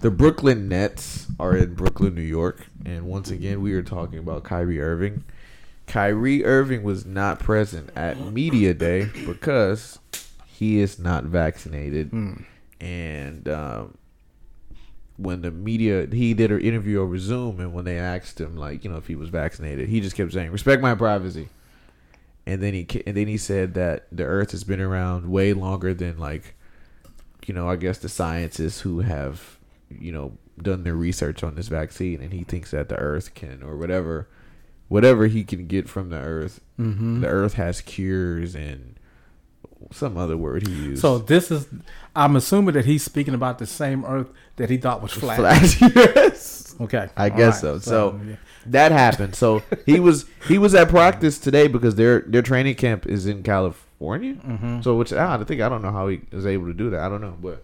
[0.00, 4.44] the Brooklyn Nets are in Brooklyn, New York, and once again, we are talking about
[4.44, 5.24] Kyrie Irving.
[5.86, 9.98] Kyrie Irving was not present at media day because
[10.46, 12.32] he is not vaccinated, Hmm.
[12.80, 13.94] and um,
[15.16, 18.84] when the media he did an interview over Zoom, and when they asked him like,
[18.84, 21.48] you know, if he was vaccinated, he just kept saying, "Respect my privacy."
[22.46, 25.94] and then he and then he said that the Earth has been around way longer
[25.94, 26.54] than like
[27.46, 29.58] you know, I guess the scientists who have,
[29.90, 33.62] you know, done their research on this vaccine, and he thinks that the Earth can,
[33.62, 34.28] or whatever,
[34.88, 37.20] whatever he can get from the Earth, Mm-hmm.
[37.20, 38.98] the Earth has cures and
[39.92, 41.02] some other word he used.
[41.02, 41.66] So this is,
[42.16, 45.38] I'm assuming that he's speaking about the same Earth that he thought was flat.
[45.38, 46.74] Flash, yes.
[46.80, 47.72] Okay, I All guess so.
[47.74, 47.82] right.
[47.82, 48.36] So- yeah.
[48.66, 49.34] That happened.
[49.34, 53.42] So he was he was at practice today because their their training camp is in
[53.42, 54.36] California.
[54.36, 54.82] Mhm.
[54.82, 57.00] So which I think I don't know how he was able to do that.
[57.00, 57.62] I don't know, but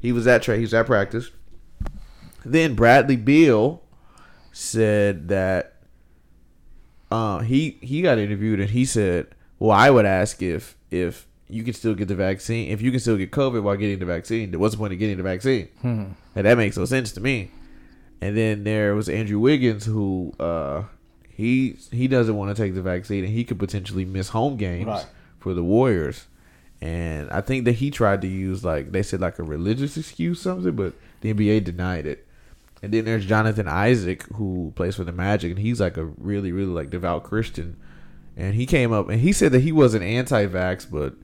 [0.00, 1.30] he was at tra- he was at practice.
[2.46, 3.82] Then Bradley Beal
[4.50, 5.74] said that
[7.10, 9.26] uh, he he got interviewed and he said,
[9.58, 13.00] "Well, I would ask if if you can still get the vaccine, if you can
[13.00, 15.68] still get COVID while getting the vaccine, then what's the point of getting the vaccine?"
[15.82, 16.04] Hmm.
[16.34, 17.50] And that makes no sense to me.
[18.20, 20.82] And then there was Andrew Wiggins who uh,
[21.30, 24.86] he he doesn't want to take the vaccine and he could potentially miss home games
[24.86, 25.06] Right.
[25.38, 26.26] for the Warriors.
[26.80, 30.40] And I think that he tried to use like they said like a religious excuse
[30.42, 32.26] something, but the NBA denied it.
[32.82, 36.52] And then there's Jonathan Isaac who plays for the Magic and he's like a really
[36.52, 37.76] really like devout Christian.
[38.36, 41.14] And he came up and he said that he wasn't anti-vax, but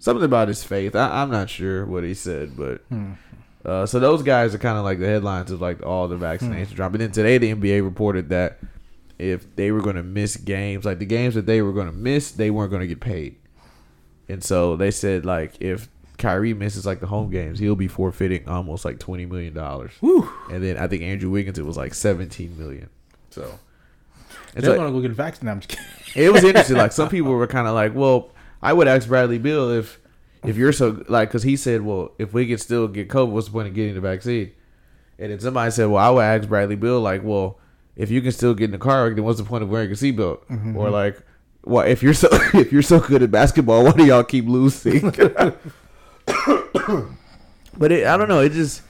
[0.00, 0.96] something about his faith.
[0.96, 3.12] I, I'm not sure what he said, but Hmm.
[3.64, 6.74] uh, so those guys are kind of like the headlines of like all the vaccination
[6.74, 6.92] drop.
[6.92, 8.58] And then today the NBA reported that
[9.18, 11.92] if they were going to miss games, like the games that they were going to
[11.96, 13.36] miss, they weren't going to get paid.
[14.28, 18.46] And so they said like if Kyrie misses like the home games, he'll be forfeiting
[18.48, 19.92] almost like twenty million dollars.
[20.02, 22.88] And then I think Andrew Wiggins it was like seventeen million.
[23.30, 23.58] So
[24.54, 25.48] They're like, gonna go get vaccinated.
[25.52, 26.24] I'm just kidding.
[26.24, 26.76] it was interesting.
[26.84, 28.30] Like some people were kind of like, well,
[28.62, 29.98] I would ask Bradley Beal if
[30.44, 33.46] if you're so like because he said, well, if we could still get COVID, what's
[33.46, 34.52] the point of getting the vaccine?
[35.18, 37.58] And then somebody said, well, I would ask Bradley Beal like, well,
[37.96, 39.94] if you can still get in the car, then what's the point of wearing a
[39.94, 40.46] seatbelt?
[40.46, 40.76] Mm-hmm.
[40.76, 41.20] Or like,
[41.64, 45.10] well, if you're so if you're so good at basketball, why do y'all keep losing?
[47.76, 48.40] but it, I don't know.
[48.40, 48.82] It just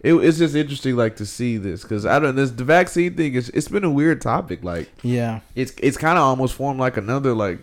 [0.00, 3.34] it, it's just interesting like to see this because I don't this the vaccine thing
[3.34, 5.40] is it's been a weird topic like Yeah.
[5.54, 7.60] it's it's kind of almost formed like another like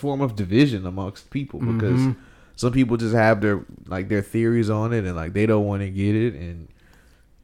[0.00, 2.16] form of division amongst people because Mhm.
[2.56, 5.82] some people just have their like their theories on it and like they don't want
[5.82, 6.68] to get it and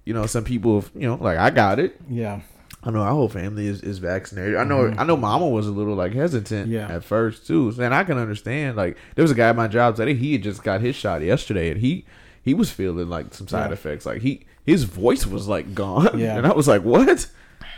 [0.05, 2.41] you know some people you know like I got it Yeah.
[2.83, 5.73] I know our whole family is, is vaccinated I know I know Mama was a
[5.73, 6.89] little like hesitant Yeah.
[6.89, 9.97] at first too and I can understand like there was a guy at my job
[9.97, 12.05] today he had just got his shot yesterday and he
[12.43, 13.75] he was feeling like some side Yeah.
[13.75, 16.37] effects like he his voice was like gone Yeah.
[16.39, 17.27] and I was like what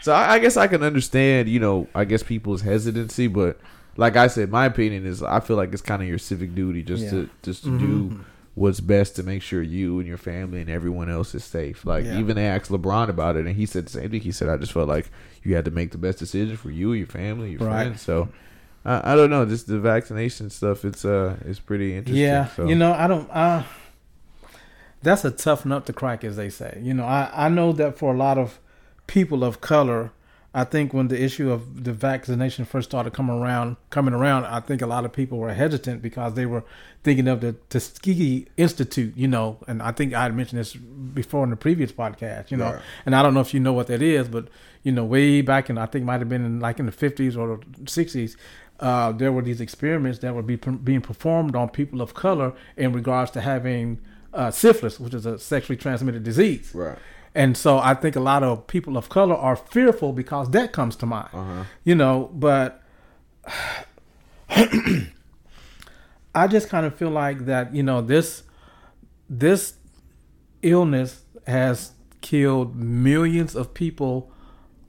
[0.03, 3.59] so I, I guess I can understand, you know, I guess people's hesitancy, but
[3.99, 6.82] like I said, my opinion is I feel like it's kind of your civic duty
[6.82, 7.11] just Yeah.
[7.11, 7.78] to just to Mhm.
[7.78, 8.20] do
[8.55, 11.84] what's best to make sure you and your family and everyone else is safe.
[11.84, 12.18] Like Yeah.
[12.18, 14.20] even they asked LeBron about it, and he said the same thing.
[14.22, 15.11] He said, "I just felt like
[15.44, 17.82] you had to make the best decision for you, your family, your Right.
[17.84, 18.28] friends." So
[18.84, 20.84] I, I don't know, just the vaccination stuff.
[20.84, 22.22] It's uh, it's pretty interesting.
[22.24, 22.66] Yeah, so.
[22.66, 23.28] you know, I don't.
[23.30, 23.62] Uh,
[25.03, 26.78] that's a tough nut to crack, as they say.
[26.82, 28.59] You know, I I know that for a lot of
[29.07, 30.11] people of color,
[30.61, 34.61] I think when the issue of the vaccination first started coming around, coming around, I
[34.61, 36.65] think a lot of people were hesitant because they were
[37.05, 39.13] thinking of the Tuskegee Institute.
[39.17, 42.51] You know, and I think I had mentioned this before in the previous podcast.
[42.51, 42.83] You know, Right.
[43.07, 44.49] and I don't know if you know what that is, but
[44.83, 46.93] you know, way back in I think it might have been in like in the
[46.93, 48.37] fifties or sixties,
[48.81, 52.93] uh, there were these experiments that were be, being performed on people of color in
[52.93, 54.01] regards to having
[54.35, 56.73] uh, syphilis, which is a sexually transmitted disease.
[56.75, 56.99] right.
[57.35, 60.97] And so I think a lot of people of color are fearful because that comes
[60.97, 61.29] to mind.
[61.33, 61.64] Uh huh.
[61.85, 62.83] You know, but
[66.35, 68.43] I just kind of feel like that, you know, this
[69.29, 69.74] this
[70.62, 74.31] illness has killed millions of people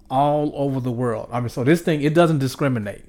[0.10, 1.30] all over the world.
[1.32, 3.06] I mean, so this thing it doesn't discriminate.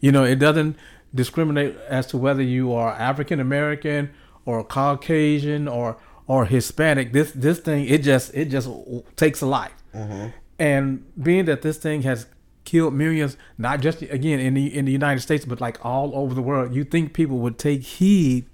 [0.00, 0.76] You know, it doesn't
[1.14, 4.10] discriminate as to whether you are African American
[4.44, 5.96] or Caucasian or
[6.26, 7.12] or Hispanic.
[7.12, 8.68] This this thing it just it just
[9.16, 9.74] takes a life.
[9.94, 10.28] Mm-hmm.
[10.58, 12.26] And being that this thing has
[12.64, 16.34] killed millions, not just again in the in the United States, but like all over
[16.34, 18.46] the world, you think people would take heed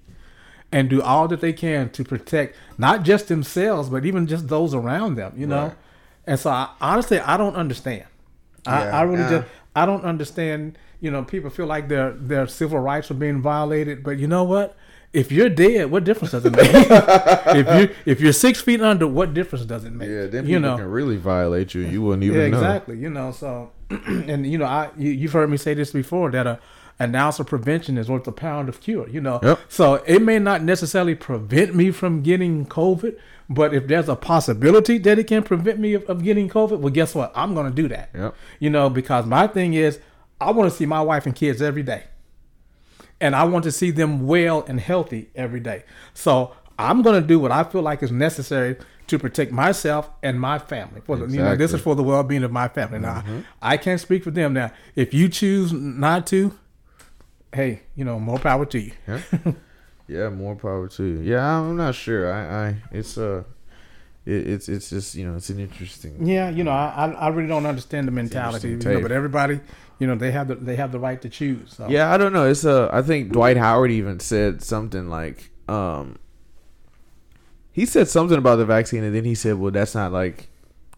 [0.71, 4.73] and do all that they can to protect not just themselves, but even just those
[4.73, 5.33] around them.
[5.35, 5.63] You know.
[5.63, 5.75] Right.
[6.27, 8.05] And so, I, honestly, I don't understand.
[8.67, 9.29] I, Yeah, I really yeah.
[9.29, 10.77] just I don't understand.
[10.99, 14.43] You know, people feel like their their civil rights are being violated, but you know
[14.43, 14.75] what?
[15.13, 16.69] If you're dead, what difference does it make?
[16.73, 20.07] if you if you're six feet under, what difference does it make?
[20.09, 21.81] Yeah, then people you know, can really violate you.
[21.81, 22.57] You wouldn't even yeah, know.
[22.57, 22.97] exactly.
[22.97, 26.47] You know, so and you know, I you, you've heard me say this before that
[26.47, 26.59] a
[26.99, 29.09] an ounce of prevention is worth a pound of cure.
[29.09, 29.59] You know, Yep.
[29.69, 33.17] so it may not necessarily prevent me from getting COVID,
[33.49, 36.93] but if there's a possibility that it can prevent me of, of getting COVID, well,
[36.93, 37.31] guess what?
[37.35, 38.11] I'm going to do that.
[38.13, 38.35] Yep.
[38.59, 39.99] You know, because my thing is,
[40.39, 42.03] I want to see my wife and kids every day,
[43.21, 45.83] and I want to see them well and healthy every day.
[46.13, 48.75] So I'm going to do what I feel like is necessary
[49.07, 51.01] to protect myself and my family.
[51.01, 52.99] For the, you know, this is for the well-being of my family.
[52.99, 53.23] Now,
[53.61, 54.53] I can't speak for them.
[54.53, 56.57] Now, if you choose not to,
[57.53, 58.93] hey, you know, more power to you.
[59.07, 59.21] Yeah.
[60.07, 61.19] yeah, more power to you.
[61.19, 62.31] Yeah, I'm not sure.
[62.31, 63.43] I, I it's uh
[64.25, 67.47] it, it's it's just you know it's an interesting Yeah, you know, I I really
[67.47, 69.59] don't understand the mentality, you know, but everybody,
[69.99, 71.75] you know, they have the they have the right to choose.
[71.75, 71.87] So.
[71.89, 72.47] Yeah, I don't know.
[72.47, 76.17] It's uh I think Dwight Howard even said something like um
[77.71, 80.49] he said something about the vaccine and then he said, Well that's not like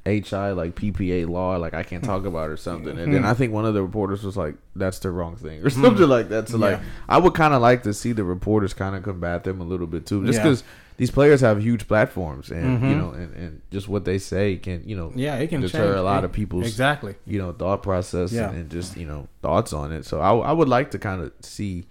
[0.05, 2.97] HI like PPA law, like I can't talk about or something.
[2.97, 5.69] And then I think one of the reporters was like, That's the wrong thing or
[5.69, 6.49] something like that.
[6.49, 9.87] So like I would kinda like to see the reporters kinda combat them a little
[9.87, 10.25] bit too.
[10.25, 10.49] Just Yeah.
[10.97, 12.97] These players have huge platforms and you Mhm.
[12.97, 15.95] know and, and just what they say can, you know, Yeah, it can deter change.
[15.97, 17.15] a lot It- of people's exactly.
[17.25, 18.49] you know thought process Yeah.
[18.49, 20.05] and, and just you know thoughts on it.
[20.05, 21.85] So I, I would like to kind of see,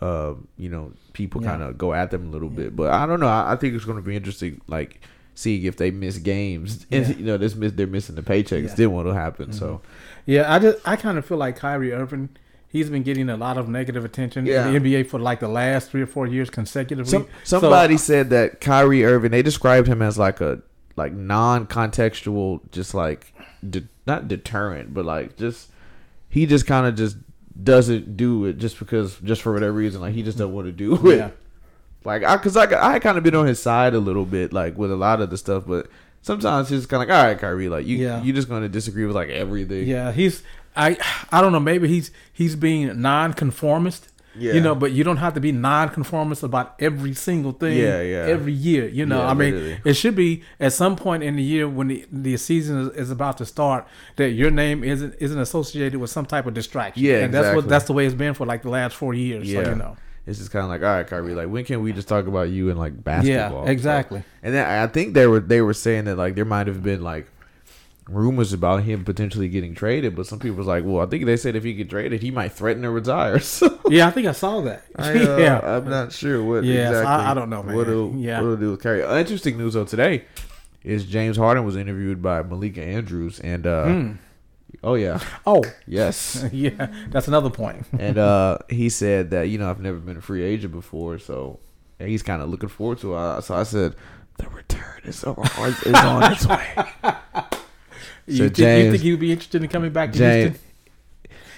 [0.00, 1.50] uh, you know, people Yeah.
[1.50, 2.76] kind of go at them a little bit.
[2.76, 3.28] But I don't know.
[3.28, 5.00] I, I think it's going to be interesting, like
[5.36, 7.16] seeing if they miss games and Yeah.
[7.16, 8.68] you know this miss they're missing the paychecks.
[8.68, 8.74] Yeah.
[8.74, 9.52] Then what will happen?
[9.52, 9.80] So
[10.26, 12.28] Yeah, I just I kind of feel like Kyrie Irving.
[12.74, 14.66] He's been getting a lot of negative attention Yeah.
[14.66, 17.08] in the NBA for like the last three or four years consecutively.
[17.10, 19.30] some So- somebody said that Kyrie Irving.
[19.30, 20.58] They described him as like a
[20.96, 23.32] like non-contextual, just like
[23.68, 25.70] de- not deterrent, but like just
[26.28, 27.16] he just kind of just
[27.62, 30.72] doesn't do it just because just for whatever reason like he just doesn't want to
[30.72, 31.30] do it Yeah.
[32.04, 32.64] like i because i
[32.94, 35.30] i kind of been on his side a little bit like with a lot of
[35.30, 35.86] the stuff but
[36.20, 38.20] sometimes he's kind of like all right Kyrie like you Yeah.
[38.24, 40.42] you just going to disagree with like everything Yeah, he's
[40.76, 40.96] I
[41.30, 41.60] I don't know.
[41.60, 44.08] Maybe he's he's being non-conformist.
[44.36, 44.54] Yeah.
[44.54, 47.78] You know, but you don't have to be non-conformist about every single thing.
[47.78, 48.26] Yeah, yeah.
[48.26, 49.18] Every year, you know.
[49.20, 49.80] Yeah, I mean, literally.
[49.84, 53.10] it should be at some point in the year when the, the season is, is
[53.12, 57.04] about to start that your name isn't isn't associated with some type of distraction.
[57.04, 59.48] Yeah, and that's what that's the way it's been for like the last four years.
[59.48, 59.96] yeah So you know.
[60.26, 62.48] it's just kind of like all right Kyrie like when can we just talk about
[62.50, 64.24] you and like basketball Yeah, exactly.
[64.42, 67.02] and then I think they were they were saying that like there might have been
[67.04, 67.28] like
[68.08, 71.36] rumors about him potentially getting traded, but some people was like, well, I think they
[71.38, 73.38] said if he get traded, he might threaten to retire.
[73.40, 74.84] So Yeah, I think I saw that.
[74.96, 75.60] I, uh, yeah.
[75.62, 77.06] I'm not sure what Yeah, exactly.
[77.06, 77.74] I- I don't know, man.
[77.76, 78.40] What it'll, Yeah.
[78.40, 79.02] what it'll do with Kyrie.
[79.04, 80.24] Uh, interesting news though today
[80.82, 84.12] is James Harden was interviewed by Malika Andrews, and uh, Hmm.
[84.82, 86.88] oh yeah, Oh, yes, yeah.
[87.08, 87.86] That's another point.
[87.98, 91.58] and uh, he said that you know I've never been a free agent before, so
[91.98, 93.42] he's kind of looking forward to it.
[93.42, 93.96] So I said
[94.36, 95.38] the return is on,
[95.86, 96.84] is on its way.
[98.26, 100.56] You, So think, you think he would be interested in coming back to James,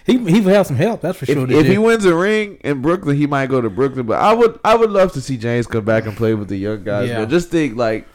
[0.04, 0.26] Houston?
[0.26, 1.00] He he would have some help.
[1.00, 1.42] That's for sure.
[1.44, 4.06] if to he wins a ring in Brooklyn, he might go to Brooklyn.
[4.06, 6.56] But I would I would love to see James come back and play with the
[6.56, 7.08] young guys.
[7.08, 7.18] Yeah.
[7.18, 7.30] man.
[7.30, 8.06] Just think like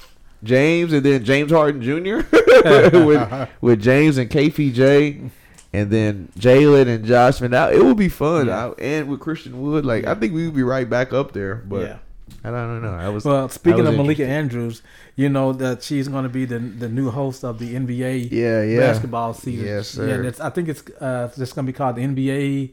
[0.44, 2.22] James and then James Harden Jr.
[2.32, 5.30] with with James and KPJ.
[5.74, 8.48] And then Jalen and Josh, man, that, it would be fun.
[8.48, 8.68] Yeah.
[8.78, 11.56] I- and with Christian Wood, like I think we would be right back up there.
[11.56, 11.98] But yeah.
[12.44, 12.94] I don't know.
[12.94, 14.82] I was Well, speaking was of Malika Andrews,
[15.16, 18.64] you know that she's going to be the the new host of the NBA yeah,
[18.64, 19.66] yeah, basketball season.
[19.66, 20.24] Yes, sir.
[20.24, 22.72] Yeah, I think it's uh, just going to be called the NBA.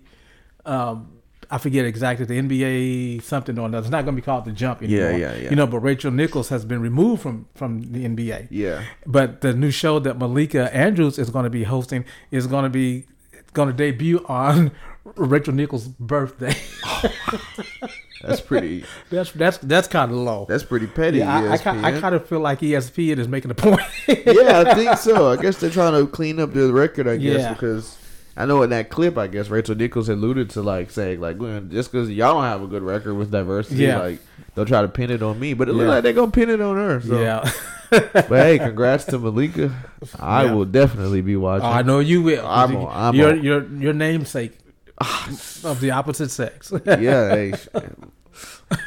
[0.65, 1.19] Um,
[1.51, 3.85] I forget exactly the NBA something or another.
[3.85, 5.13] It's not going to be called the Jump anymore.
[5.13, 5.51] Yeah, yeah, yeah.
[5.51, 8.49] You know, but Rachel Nichols has been removed from from the NBA.
[8.51, 8.85] yeah.
[9.07, 12.71] But the new show that Malika Andrews is going to be hosting is going to
[12.71, 13.07] be
[13.53, 14.73] going to debut on
[15.17, 16.55] Rachel Nichols' birthday.
[18.23, 18.85] That's pretty.
[19.11, 20.47] that's that's that's kind of low.
[20.49, 21.19] That's pretty petty.
[21.19, 23.81] Yeah, I, I, I kind of feel like ESPN is making a point.
[24.09, 25.31] yeah, I think so.
[25.31, 27.07] I guess they're trying to clean up the record.
[27.09, 27.53] I guess Yeah.
[27.53, 27.97] because
[28.37, 31.61] I know in that clip, I guess Rachel Nichols alluded to like saying like "Well,
[31.61, 33.99] just because y'all don't have a good record with diversity, Yeah.
[33.99, 34.21] like
[34.55, 35.55] they'll try to pin it on me.
[35.55, 37.01] But it looks like they're gonna pin it on her.
[37.01, 37.21] So.
[37.21, 37.51] yeah.
[37.91, 39.75] But hey, congrats to Malika.
[40.21, 40.53] I Yeah.
[40.55, 41.65] will definitely be watching.
[41.67, 42.47] Oh, I know you will.
[42.47, 43.43] I'm on- I'm your on.
[43.43, 44.59] your your namesake
[45.65, 46.73] of the opposite sex.
[46.87, 47.53] yeah, hey,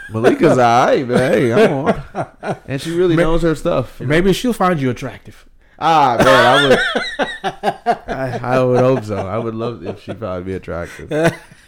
[0.09, 1.33] Malika's alright, man.
[1.33, 2.03] Hey, I'm on.
[2.67, 3.99] And she really knows her stuff.
[3.99, 4.09] you know?
[4.09, 5.45] Maybe she'll find you attractive.
[5.83, 6.79] Ah, man, I would.
[8.07, 9.17] I, I would hope so.
[9.17, 11.09] I would love if she found me attractive.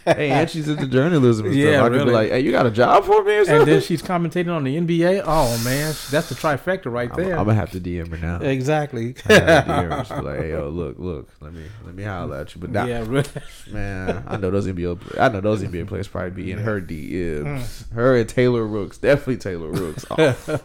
[0.04, 1.80] hey, and she's into journalism and Yeah, stuff.
[1.80, 2.04] I could really.
[2.06, 4.62] be like, hey, you got a job for me or And then she's commentating on
[4.62, 5.22] the NBA.
[5.26, 7.36] Oh man, that's the trifecta right I'm, there.
[7.38, 8.40] I'm gonna have to DM her now.
[8.46, 9.16] exactly.
[9.26, 9.98] I'm have to DM her.
[10.04, 12.60] Just like, hey, yo, look, look, let me let me holler at you.
[12.60, 13.24] But now, yeah, really.
[13.72, 17.44] man, I know those NBA, I know those NBA players probably be in her DMs.
[17.44, 17.92] Mm.
[17.92, 20.04] Her and Taylor Rooks, definitely Taylor Rooks.
[20.16, 20.60] Oh,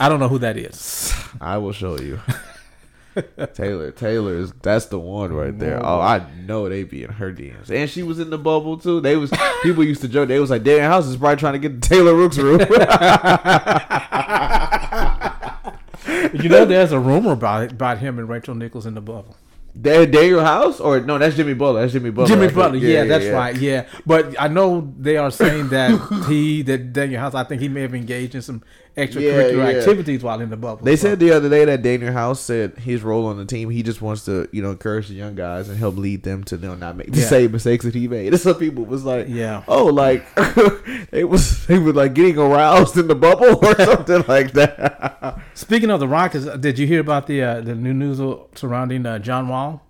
[0.00, 1.14] I don't know who that is.
[1.40, 2.20] I will show you.
[3.54, 5.80] Taylor, Taylor is that's the one right there.
[5.84, 9.00] Oh, I know they be in her DMs, and she was in the bubble too.
[9.00, 10.28] They was people used to joke.
[10.28, 12.60] They was like, "Danuel House is probably trying to get the Taylor Rooks room."
[16.34, 19.36] You know, there's a rumor about it, about him and Rachel Nichols in the bubble.
[19.80, 21.18] Da- Danuel House or no?
[21.18, 21.80] That's Jimmy Butler.
[21.80, 22.36] That's Jimmy Butler.
[22.36, 22.52] Jimmy.
[22.52, 23.86] Butler, yeah, that's right, yeah.
[24.06, 25.90] But I know they are saying that
[26.28, 28.62] he, that Danuel House, I think he may have engaged in some
[28.96, 29.78] extracurricular Yeah, yeah.
[29.78, 30.84] activities while in the bubble.
[30.84, 33.68] They So, said the other day that Danuel House said his role on the team,
[33.68, 36.56] he just wants to, you know, encourage the young guys and help lead them to
[36.56, 37.26] you know, not make the Yeah.
[37.26, 38.28] same mistakes that he made.
[38.32, 39.64] And some people was like, Yeah.
[39.66, 40.24] oh, like
[41.10, 45.40] it was they were like getting aroused in the bubble or something like that.
[45.54, 48.18] Speaking of the Rockets, did you hear about the uh, the new news
[48.54, 49.82] surrounding uh, John Wall?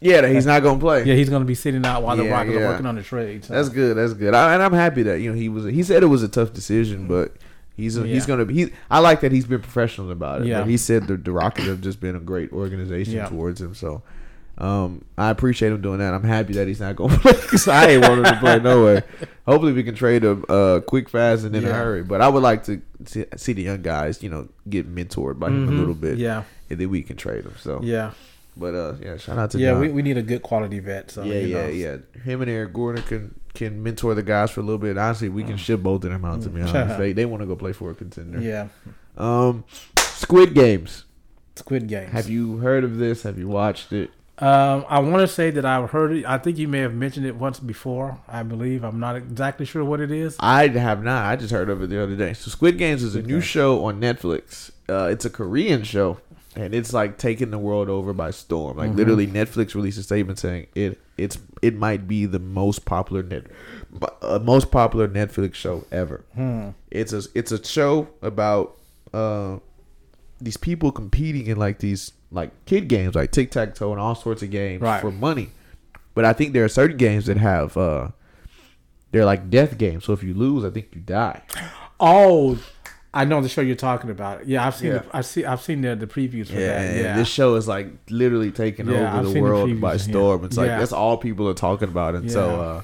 [0.00, 1.04] yeah, that he's not gonna play.
[1.04, 2.60] Yeah, he's going to be sitting out while the Yeah, Rockets yeah.
[2.62, 3.44] are working on the trade.
[3.44, 3.52] So.
[3.54, 3.96] That's good.
[3.96, 4.32] That's good.
[4.34, 5.64] I, and I'm happy that you know he was.
[5.64, 7.34] He said it was a tough decision, but
[7.76, 8.26] he's he's Yeah.
[8.26, 8.54] gonna be.
[8.54, 10.46] He, I like that he's been professional about it.
[10.46, 10.64] Yeah.
[10.64, 13.74] He said the, the Rockets have just been a great organization towards him.
[13.74, 14.02] So.
[14.60, 16.12] Um, I appreciate him doing that.
[16.14, 18.58] I'm happy that he's not going to play because I ain't want him to play
[18.58, 19.02] no way.
[19.46, 22.02] Hopefully, we can trade him uh, quick, fast, and in a hurry.
[22.02, 25.48] But I would like to see, see the young guys, you know, get mentored by
[25.48, 25.78] him a Mhm.
[25.78, 27.54] little bit, Yeah, and then we can trade them.
[27.60, 28.10] So, yeah,
[28.56, 29.70] but uh, yeah, shout out to yeah.
[29.72, 29.80] John.
[29.80, 31.12] We, we need a good quality vet.
[31.12, 31.68] So Yeah, yeah, know.
[31.68, 31.96] yeah.
[32.24, 34.98] Him and Eric Gordon can can mentor the guys for a little bit.
[34.98, 35.58] Honestly, we can Mm.
[35.58, 36.42] ship both of them out.
[36.42, 38.40] To be honest, they they want to go play for a contender.
[38.40, 38.68] yeah.
[39.16, 39.62] Um,
[39.98, 41.04] Squid Games.
[41.54, 42.10] Squid Games.
[42.12, 43.22] Have you heard of this?
[43.22, 44.10] Have you watched it?
[44.40, 46.24] Um, I want to say that I've heard it.
[46.24, 48.18] I think you may have mentioned it once before.
[48.28, 48.84] I believe.
[48.84, 50.36] I'm not exactly sure what it is.
[50.38, 51.24] I have not.
[51.26, 52.34] I just heard of it the other day.
[52.34, 54.70] So Squid Games is a new show on Netflix.
[54.88, 56.18] Uh, it's a Korean show,
[56.54, 58.76] and it's like taking the world over by storm.
[58.76, 58.96] Like Mhm.
[58.96, 63.46] literally, Netflix released a statement saying it it's it might be the most popular net
[64.22, 66.24] uh, most popular Netflix show ever.
[66.34, 66.68] Hmm.
[66.92, 68.76] It's a it's a show about
[69.12, 69.56] uh,
[70.40, 74.14] these people competing in like these like kid games, like tic tac toe and all
[74.14, 75.00] sorts of games Right.
[75.00, 75.50] for money.
[76.14, 78.08] But I think there are certain games that have uh,
[79.10, 80.04] they're like death games.
[80.04, 81.42] So if you lose, I think you die.
[82.00, 82.58] Oh,
[83.14, 84.46] I know the show you're talking about.
[84.46, 84.88] Yeah, I've seen.
[84.92, 84.98] Yeah.
[84.98, 85.44] The, I see.
[85.44, 86.96] I've seen the the previews for Yeah, that.
[86.96, 87.16] Yeah.
[87.16, 90.44] this show is like literally taking Yeah, I've over the seen the world by storm.
[90.44, 92.82] It's like that's all people are talking about, and so uh,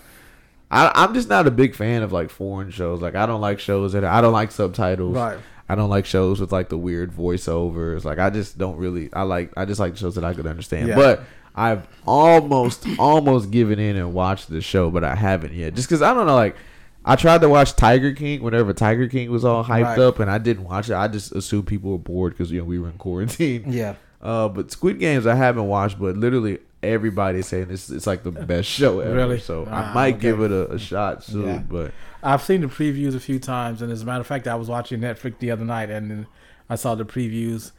[0.70, 3.00] I, I'm just not a big fan of like foreign shows.
[3.02, 5.14] Like I don't like shows that I don't like subtitles.
[5.14, 5.38] Right.
[5.68, 8.04] I don't like shows with like the weird voiceovers.
[8.04, 9.10] Like I just don't really.
[9.12, 9.52] I like.
[9.56, 10.88] I just like shows that I could understand.
[10.88, 10.96] Yeah.
[10.96, 11.22] But
[11.54, 15.74] I've almost almost given in and watched the show, but I haven't yet.
[15.74, 16.34] Just because I don't know.
[16.34, 16.56] Like
[17.04, 19.98] I tried to watch Tiger King whenever Tiger King was all hyped Right.
[19.98, 20.94] up, and I didn't watch it.
[20.94, 23.64] I just assumed people were bored because you know we were in quarantine.
[23.68, 23.94] Yeah.
[24.22, 28.30] Uh, but Squid Games I haven't watched, but literally everybody's saying this it's like the
[28.32, 29.14] best show ever.
[29.14, 29.40] Really?
[29.40, 30.20] So Ah, I might okay.
[30.22, 31.46] give it a, a shot soon.
[31.46, 31.58] Yeah.
[31.58, 34.54] But I've seen the previews a few times, and as a matter of fact, I
[34.54, 36.26] was watching Netflix the other night, and
[36.70, 37.72] I saw the previews,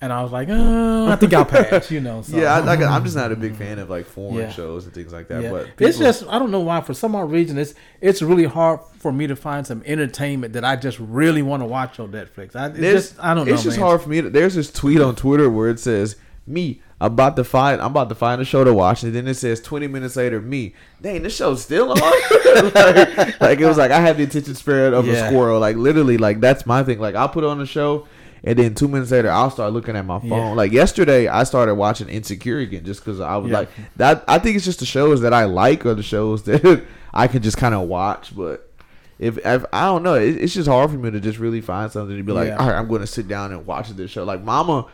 [0.00, 1.90] and I was like, uh, I think I'll pass.
[1.90, 2.22] You know.
[2.22, 2.34] So.
[2.38, 4.50] yeah, I, like, I'm just not a big fan of like foreign Yeah.
[4.50, 5.42] shows and things like that.
[5.42, 5.50] Yeah.
[5.50, 8.80] But it's just I don't know why for some odd reason it's it's really hard
[8.98, 12.56] for me to find some entertainment that I just really want to watch on Netflix.
[12.56, 13.52] I it's just I don't know.
[13.52, 13.86] It's just man.
[13.86, 14.22] hard for me.
[14.22, 17.80] To, there's this tweet on Twitter where it says, "Me about to find.
[17.80, 20.40] I'm about to find a show to watch," and then it says 20 minutes later,
[20.40, 21.98] "Me, dang, this show's still on."
[22.64, 25.60] like, like, it was like I have the attention span of a squirrel.
[25.60, 26.98] Like literally, like that's my thing.
[26.98, 28.06] Like I'll put on a show.
[28.42, 30.30] And then two minutes later, I'll start looking at my phone.
[30.30, 30.52] Yeah.
[30.54, 33.58] Like yesterday, I started watching Insecure again just because I was Yeah.
[33.58, 34.24] like that.
[34.26, 36.82] I think it's just the shows that I like or the shows that
[37.12, 38.34] I can just kind of watch.
[38.34, 38.72] But
[39.18, 41.92] if, if I don't know, it, it's just hard for me to just really find
[41.92, 42.56] something to be like, Yeah.
[42.56, 44.24] all right, I'm going to sit down and watch this show.
[44.24, 44.86] Like Mama,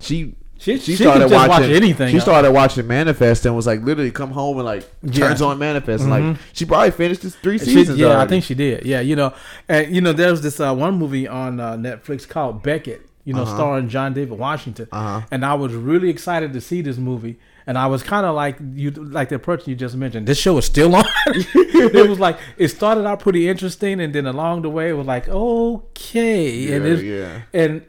[0.00, 2.24] she She- she, she started just watch watching anything She else.
[2.24, 5.28] started watching Manifest and was like literally come home and like Yeah.
[5.28, 6.04] turns on Manifest.
[6.04, 6.08] Mhm.
[6.32, 7.98] like she probably finished this three She- seasons.
[7.98, 8.86] yeah, I think she did.
[8.86, 9.32] Yeah, you know,
[9.68, 13.06] and you know, there's this uh, one movie on uh, Netflix called Beckett.
[13.26, 13.54] You know, Uh-huh.
[13.56, 15.22] starring John David Washington, Uh-huh.
[15.30, 17.38] and I was really excited to see this movie.
[17.66, 20.26] And I was kind of like you, like the person you just mentioned.
[20.26, 21.04] This show is still on.
[21.26, 25.06] it was like it started out pretty interesting, and then along the way, it was
[25.06, 27.40] like okay, and it, yeah.
[27.54, 27.82] and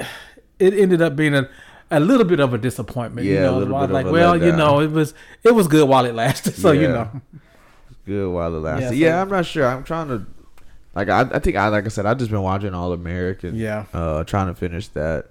[0.59, 1.49] it ended up being a,
[1.91, 3.27] a little bit of a disappointment.
[3.27, 5.13] Yeah, you a know, little bit like, of a well, you know, it was
[5.43, 6.53] it was good while it lasted.
[6.63, 7.09] So you know,
[8.05, 8.95] good while it lasted.
[8.97, 9.65] Yeah, Yeah, I'm not sure.
[9.65, 10.25] I'm trying to
[10.95, 13.55] like I, I think I like I said I've just been watching All American.
[13.55, 13.85] Yeah.
[13.93, 15.27] Uh, trying to finish that.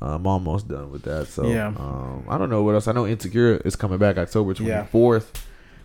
[0.00, 1.28] I'm almost done with that.
[1.28, 1.68] So Yeah.
[1.68, 2.88] um, I don't know what else.
[2.88, 4.86] I know Insecure is coming back October Yeah.
[4.92, 5.26] 24th.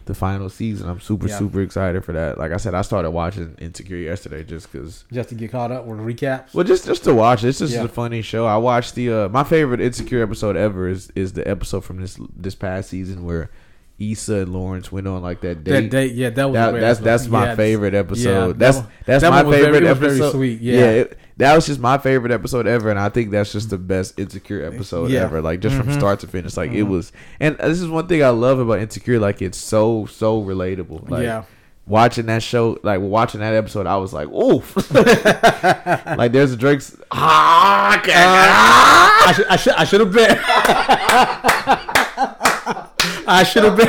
[0.08, 0.90] The final season.
[0.90, 1.38] I'm super Yeah.
[1.38, 2.38] super excited for that.
[2.38, 5.04] Like I said, I started watching Insecure yesterday just because.
[5.12, 6.54] just to get caught up with recaps.
[6.54, 7.44] Well, just just to watch.
[7.44, 7.84] It's just Yeah.
[7.84, 8.46] a funny show.
[8.46, 12.18] I watched the uh, my favorite Insecure episode ever is is the episode from this
[12.36, 13.50] this past season where
[14.00, 15.72] Issa and Lawrence went on like that date.
[15.72, 18.50] That date, yeah, that was That, that's that's my Yeah, favorite yeah, episode.
[18.50, 20.32] that that's one- that's that my one was very- favorite was very episode.
[20.32, 20.80] sweet, yeah.
[20.90, 24.20] it- that was just my favorite episode ever, and I think that's just the best
[24.20, 25.22] Insecure episode Yeah.
[25.24, 25.40] ever.
[25.42, 25.94] Like just from Mhm.
[25.98, 26.90] start to finish, like it Mhm.
[26.90, 27.12] was.
[27.40, 29.20] And this is one thing I love about Insecure.
[29.20, 31.10] Like it's so so relatable.
[31.10, 31.44] Like, Yeah.
[31.88, 34.76] Watching that show, like watching that episode, I was like, "Oof!"
[36.18, 36.98] like there's a Drake's.
[37.12, 38.02] Ah,
[39.26, 40.38] I should, I should, I should have bet.
[43.28, 43.88] I should have been.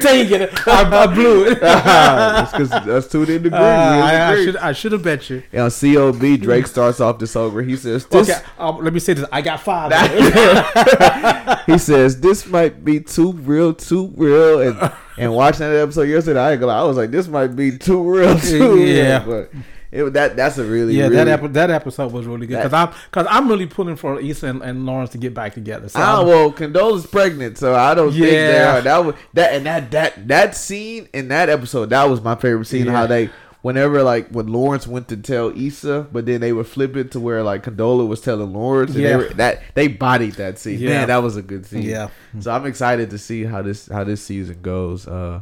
[0.00, 0.50] Dang it!
[0.66, 1.60] I, I blew it.
[1.60, 3.50] that's because that's two to agree.
[3.50, 5.42] Uh, I, I should I should have bet you.
[5.52, 8.92] And on CLB, Drake starts off this song where he says, this, Okay, um, let
[8.92, 9.26] me say this.
[9.30, 9.92] I got five.
[11.66, 14.60] he says, this might be too real, too real.
[14.62, 18.38] And, and watching that episode yesterday, I, I was like, this might be too real,
[18.38, 19.24] too Yeah.
[19.24, 19.48] real.
[19.52, 19.60] But
[19.94, 22.72] it, that that's a really, yeah, really, that epi- that episode was really good because
[22.72, 25.88] I'm because I'm really pulling for Issa and, and Lawrence to get back together.
[25.88, 28.78] So Ah, I'm- well, Condola's pregnant, so I don't think they Yeah.
[28.78, 28.80] are.
[28.82, 31.90] That was that and that that that scene in that episode.
[31.90, 32.86] That was my favorite scene.
[32.88, 33.30] How they,
[33.62, 37.20] whenever like when Lawrence went to tell Issa, but then they would flip it to
[37.20, 38.90] where like Condola was telling Lawrence.
[38.94, 39.08] And Yeah.
[39.10, 40.80] they were, that they bodied that scene.
[40.80, 40.88] Yeah.
[40.98, 41.82] Man, that was a good scene.
[41.82, 42.08] Yeah.
[42.40, 45.06] So I'm excited to see how this how this season goes.
[45.06, 45.40] Uh,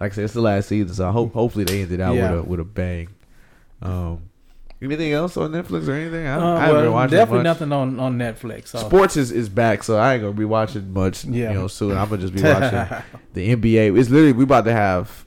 [0.00, 2.30] like I said, it's the last season, so I hope hopefully they ended out Yeah.
[2.32, 3.08] with a with a bang.
[3.82, 4.22] Um,
[4.82, 6.26] anything else on Netflix or anything?
[6.26, 7.44] I, Uh, I haven't been well, watching definitely much.
[7.44, 8.68] nothing on on Netflix.
[8.68, 8.78] So.
[8.78, 11.24] Sports is, is back, so I ain't gonna be watching much.
[11.24, 11.48] Yeah.
[11.52, 13.02] You know, soon I'm gonna just be watching
[13.34, 13.98] the NBA.
[13.98, 15.24] It's literally we about to have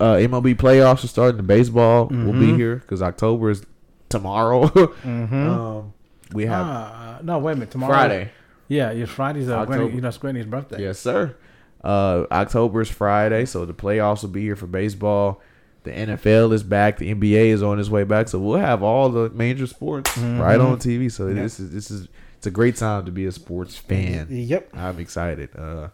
[0.00, 1.36] uh, MLB playoffs are starting.
[1.36, 2.56] The baseball will be Mhm.
[2.56, 3.64] here because October is
[4.08, 4.66] tomorrow.
[4.68, 5.32] Mhm.
[5.32, 5.92] um,
[6.32, 7.70] we have Ah, no, wait a minute.
[7.70, 8.30] Tomorrow, Friday.
[8.68, 9.76] Yeah, it's Friday's uh, October.
[9.78, 10.82] Granny, you know, it's Granny's birthday.
[10.82, 11.36] Yes, sir.
[11.84, 15.40] Uh, October is Friday, so the playoffs will be here for baseball.
[15.84, 16.98] The NFL is back.
[16.98, 20.40] The NBA is on its way back, so we'll have all the major sports Mhm.
[20.40, 21.10] right on TV.
[21.10, 21.36] So Yep.
[21.36, 22.08] this is this is
[22.38, 24.26] it's a great time to be a sports fan.
[24.30, 24.70] Yep.
[24.74, 25.50] I'm excited.
[25.56, 25.88] Uh,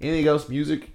[0.00, 0.48] anything else?
[0.48, 0.90] Music?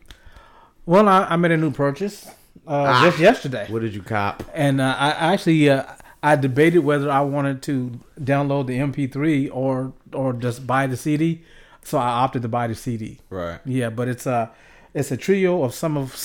[0.85, 2.25] Well, I, I made a new purchase
[2.67, 3.01] uh, Ah.
[3.05, 4.43] just yesterday, What did you cop?
[4.53, 5.83] and uh, I actually uh,
[6.23, 11.43] I debated whether I wanted to download the MP3 or or just buy the CD.
[11.83, 13.19] So I opted to buy the CD.
[13.29, 13.59] Right.
[13.65, 14.51] Yeah, but it's a
[14.93, 16.15] it's a trio of some of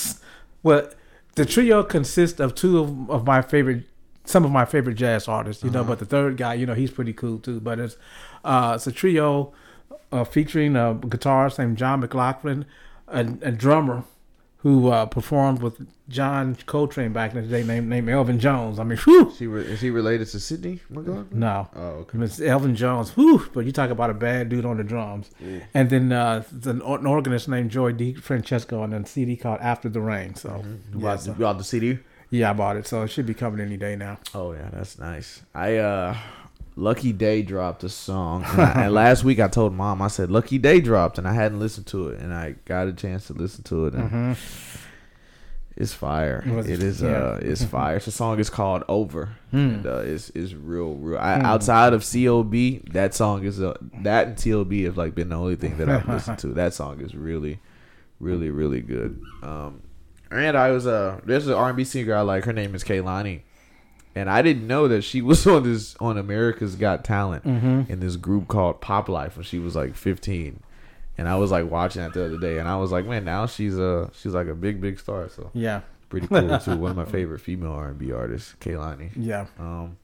[0.63, 0.89] well,
[1.35, 3.85] the trio consists of two of, of my favorite
[4.25, 5.65] some of my favorite jazz artists.
[5.65, 5.89] You know, Uh-huh.
[5.91, 7.59] but the third guy, you know, he's pretty cool too.
[7.61, 7.97] But it's
[8.45, 9.53] uh, it's a trio
[10.13, 12.65] uh, featuring a guitarist named John McLaughlin,
[13.09, 14.05] a, a drummer
[14.63, 18.79] who uh, performed with John Coltrane back in the day, named named Elvin Jones.
[18.79, 21.27] I mean, whew, She re- is he related to Sydney McLaughlin?
[21.33, 21.69] no.
[21.75, 22.19] Oh, okay.
[22.19, 25.31] Miss Elvin Jones, whew, but you talk about a bad dude on the drums.
[25.75, 30.01] And then uh, the, an organist named Joey DeFrancesco and a CD called After the
[30.01, 30.35] Rain.
[30.35, 31.99] So, You yeah, bought, so- you bought the CD?
[32.31, 32.87] yeah, I bought it.
[32.87, 34.19] So it should be coming any day now.
[34.35, 35.43] Oh yeah, that's nice.
[35.55, 36.17] I uh
[36.77, 38.45] Lucky Daye dropped a song.
[38.45, 41.35] And, I- and last week I told mom, I said Lucky Daye dropped and I
[41.35, 44.33] hadn't listened to it and I got a chance to listen to it and Mm-hmm.
[45.77, 46.43] it's fire.
[46.47, 46.69] It?
[46.71, 47.09] It is Yeah.
[47.11, 47.99] uh it's fire.
[47.99, 49.31] The song is called Over.
[49.51, 49.57] Hmm.
[49.59, 51.19] And uh it's it's real real.
[51.19, 51.47] I, Hmm.
[51.47, 55.57] outside of CLB, that song is uh that and TLB have like been the only
[55.57, 56.49] thing that I've listened to.
[56.55, 57.59] That song is really
[58.21, 59.21] really really good.
[59.43, 59.83] Um
[60.31, 62.45] and I was uh there's an R&B singer I like.
[62.45, 63.43] Her name is Kehlani.
[64.15, 67.91] And I didn't know that she was on this on America's Got Talent Mm-hmm.
[67.93, 70.61] in this group called Poplyfe when she was like 15.
[71.19, 73.47] And I was like watching that the other day, and I was like, man, now
[73.47, 75.29] she's a she's like a big big star.
[75.29, 76.77] So Yeah, pretty cool too.
[76.79, 79.11] One of my favorite female R and B artists, Kehlani.
[79.15, 79.47] yeah.
[79.59, 79.99] Um,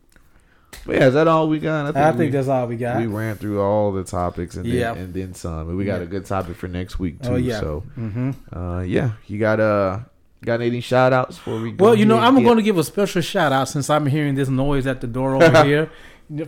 [0.85, 1.97] but yeah, is that all we got?
[1.97, 2.99] I think we, that's all we got.
[2.99, 4.93] we ran through all the topics and Yeah.
[4.93, 5.71] then and then some.
[5.71, 6.03] And we got Yeah.
[6.03, 7.31] a good topic for next week too.
[7.31, 7.61] oh yeah.
[7.61, 10.01] So hmm uh, yeah, you got uh
[10.45, 11.73] got any shout outs before we?
[11.75, 14.49] Well, you know, I'm going to give a special shout out since I'm hearing this
[14.49, 15.91] noise at the door over here.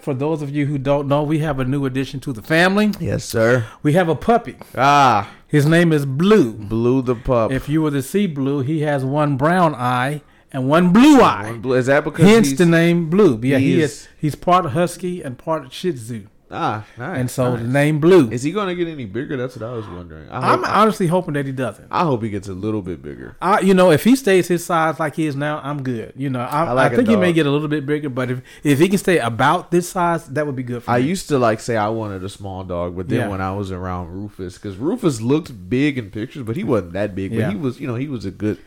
[0.01, 2.93] For those of you who don't know, we have a new addition to the family.
[3.01, 3.64] Yes, sir.
[3.82, 4.57] We have a puppy.
[4.76, 6.53] Ah, His name is Blue.
[6.53, 7.51] Blue the pup.
[7.51, 10.20] If you were to see Blue, he has one brown eye
[10.53, 11.45] and one blue eye.
[11.53, 13.41] One blue- Is that because Hence he's, the name Blue.
[13.43, 13.91] Yeah, he, he is.
[13.93, 17.62] is- He's part Husky and part Shih Tzu, ah nice, and so nice.
[17.62, 18.30] the name Blue.
[18.30, 19.36] Is he gonna get any bigger?
[19.36, 20.28] That's what I was wondering.
[20.30, 21.86] I I'm honestly hoping that he doesn't.
[21.90, 23.36] I hope he gets a little bit bigger.
[23.40, 26.12] I, you know, if he stays his size like he is now, I'm good.
[26.16, 28.30] You know, I, I like I think he may get a little bit bigger, but
[28.30, 30.96] if if he can stay about this size, that would be good for me.
[30.96, 31.07] I me.
[31.09, 33.28] used to like say I wanted a small dog, but then Yeah.
[33.28, 37.14] when I was around Rufus, because Rufus looked big in pictures, but he wasn't that
[37.14, 37.30] big.
[37.30, 37.51] But Yeah.
[37.51, 38.59] he was, you know, he was a good,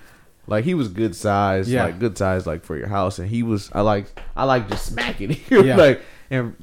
[0.48, 1.84] like he was good size, Yeah.
[1.86, 3.20] like good size, like for your house.
[3.20, 4.06] And he was, I like,
[4.36, 5.76] I like just smacking him, Yeah.
[5.76, 6.56] like and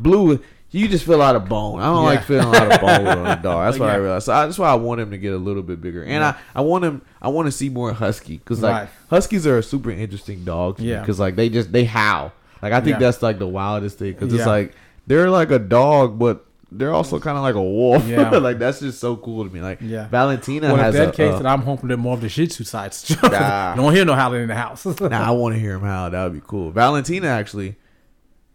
[0.00, 0.40] Blue.
[0.70, 1.80] You just feel out of bone.
[1.80, 2.08] I don't Yeah.
[2.10, 3.64] like feeling a lot of bone on a dog.
[3.66, 4.26] That's what I realized.
[4.26, 6.36] So I, that's why I want him to get a little bit bigger, and Yeah.
[6.54, 7.02] I, I want him.
[7.22, 8.88] I want to see more husky because like Right.
[9.08, 10.78] huskies are a super interesting dog.
[10.80, 11.00] Yeah.
[11.00, 12.32] because like they just they howl.
[12.60, 14.74] Like I think that's like the wildest thing because it's like
[15.06, 18.06] they're like a dog, but they're also kind of like a wolf.
[18.06, 18.28] Yeah.
[18.36, 19.62] like that's just so cool to me.
[19.62, 20.06] Like Yeah.
[20.08, 21.12] Valentina well, in has that a.
[21.12, 23.16] case, uh, then I'm hoping that more of the Shih Tzu sides.
[23.22, 23.74] Nah.
[23.74, 24.84] Don't hear no howling in the house.
[24.84, 26.10] nah, I want to hear him howl.
[26.10, 26.70] That would be cool.
[26.72, 27.76] Valentina actually.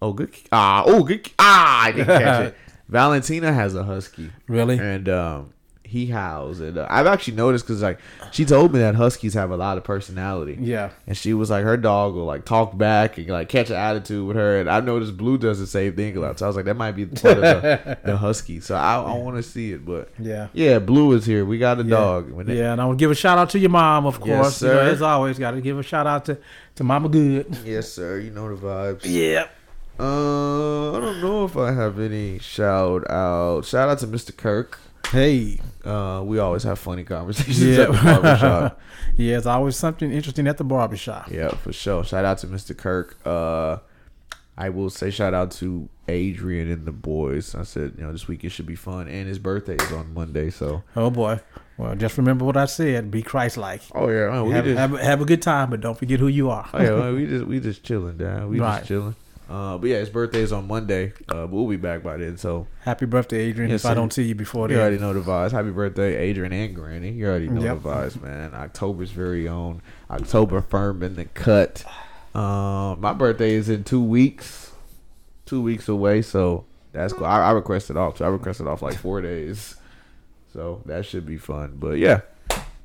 [0.04, 0.32] Oh, good.
[0.51, 1.30] Ah, oh, good.
[1.39, 2.56] Ah, I didn't catch it.
[2.89, 4.78] Valentina has a husky, really?
[4.78, 7.99] and um, he howls, and uh, I've actually noticed because like
[8.32, 10.58] she told me that huskies have a lot of personality.
[10.60, 10.89] Yeah.
[11.08, 14.28] And she was like, her dog will like talk back and like catch an attitude
[14.28, 14.60] with her.
[14.60, 16.39] And I noticed Blue does the same thing a lot.
[16.39, 18.60] So I was like, that might be part of the, the husky.
[18.60, 19.86] So I, I want to see it.
[19.86, 20.47] But Yeah.
[20.54, 21.45] yeah, Blue is here.
[21.45, 21.89] We got a Yeah.
[21.89, 22.32] dog.
[22.32, 24.16] When they- Yeah, and I want to give a shout out to your mom, of
[24.26, 24.62] Yes, course.
[24.62, 24.82] You know, sir.
[24.89, 26.38] as always, got to give a shout out to,
[26.76, 27.56] to Mama Good.
[27.64, 28.18] Yes, sir.
[28.20, 29.01] You know the vibes.
[29.04, 29.47] Yeah.
[29.99, 33.65] Uh, I don't know if I have any shout out.
[33.65, 34.35] Shout out to Mr.
[34.35, 34.79] Kirk.
[35.11, 35.59] Hey.
[35.85, 37.83] Uh, we always have funny conversations Yeah.
[37.83, 38.81] at the barbershop.
[39.17, 41.29] yeah, it's always something interesting at the barbershop.
[41.31, 42.03] Yeah, for sure.
[42.03, 42.75] Shout out to Mr.
[42.75, 43.17] Kirk.
[43.25, 43.77] Uh,
[44.57, 47.53] I will say shout out to Adrian and the boys.
[47.55, 50.13] I said, you know, this week it should be fun, and his birthday is on
[50.13, 50.49] Monday.
[50.51, 51.39] So, Oh, boy.
[51.77, 53.09] Well, just remember what I said.
[53.11, 53.81] Be Christ like.
[53.95, 56.49] oh yeah, we Have, just, have, have a good time, but don't forget who you
[56.51, 56.69] are.
[56.73, 58.49] oh yeah, we just we just chilling, down.
[58.49, 58.77] We Right.
[58.77, 59.15] just chilling.
[59.54, 61.14] Uh, but yeah, his birthday is on Monday.
[61.30, 62.38] Uh, we'll be back by then.
[62.38, 65.14] So Happy birthday, Adrian, Yes, if I don't see you before then, you already know
[65.14, 65.51] the vibes.
[65.51, 67.12] Happy birthday, Adrian and Granny.
[67.12, 67.84] You already know Yep.
[67.84, 68.56] the vibes, man.
[68.56, 69.84] October's very own.
[70.10, 71.86] October firm in the cut.
[72.34, 74.72] Um, my birthday is in two weeks.
[75.45, 77.26] Two weeks away, so that's cool.
[77.28, 78.18] I, I requested off.
[78.18, 79.76] So I requested off like four days,
[80.51, 81.76] so that should be fun.
[81.76, 82.22] But yeah,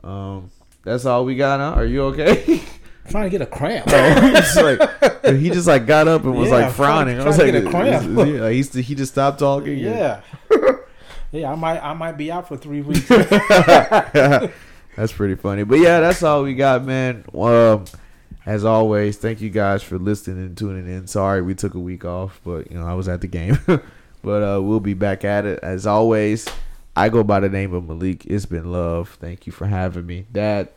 [0.04, 0.50] um,
[0.82, 1.60] that's all we got.
[1.60, 1.80] Huh?
[1.80, 2.60] Are you okay?
[3.08, 3.86] trying to get a cramp.
[3.90, 7.16] he just like he just like got up and was Yeah, like frowning.
[7.16, 8.18] trying- I was like, get a cramp.
[8.18, 9.78] is- is he, he just stopped talking.
[9.78, 10.20] yeah.
[11.32, 13.06] yeah, I might I might be out for three weeks.
[13.08, 15.64] that's pretty funny.
[15.64, 17.24] But yeah, that's all we got, man.
[17.34, 17.84] Um,
[18.46, 21.06] as always, thank you guys for listening and tuning in.
[21.06, 23.58] Sorry we took a week off, but you know I was at the game.
[24.22, 26.46] but uh, we'll be back at it as always.
[26.96, 28.26] I go by the name of Malik.
[28.26, 29.16] It's been love.
[29.20, 30.70] Thank you for having me, Dad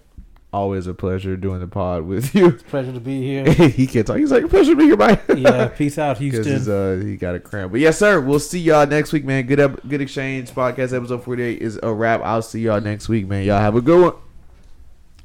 [0.54, 2.48] always a pleasure doing the pod with you.
[2.48, 3.52] It's a pleasure to be here.
[3.70, 4.18] he can't talk.
[4.18, 5.20] He's like, pleasure to be here, man.
[5.36, 6.70] yeah, peace out, Houston.
[6.70, 7.72] Uh, he got a cramp.
[7.72, 9.46] But yes, sir, we'll see y'all next week, man.
[9.46, 12.22] Good up, good exchange podcast episode forty eight is a wrap.
[12.24, 13.46] I'll see y'all next week, man.
[13.46, 14.14] Y'all have a good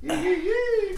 [0.03, 0.83] one.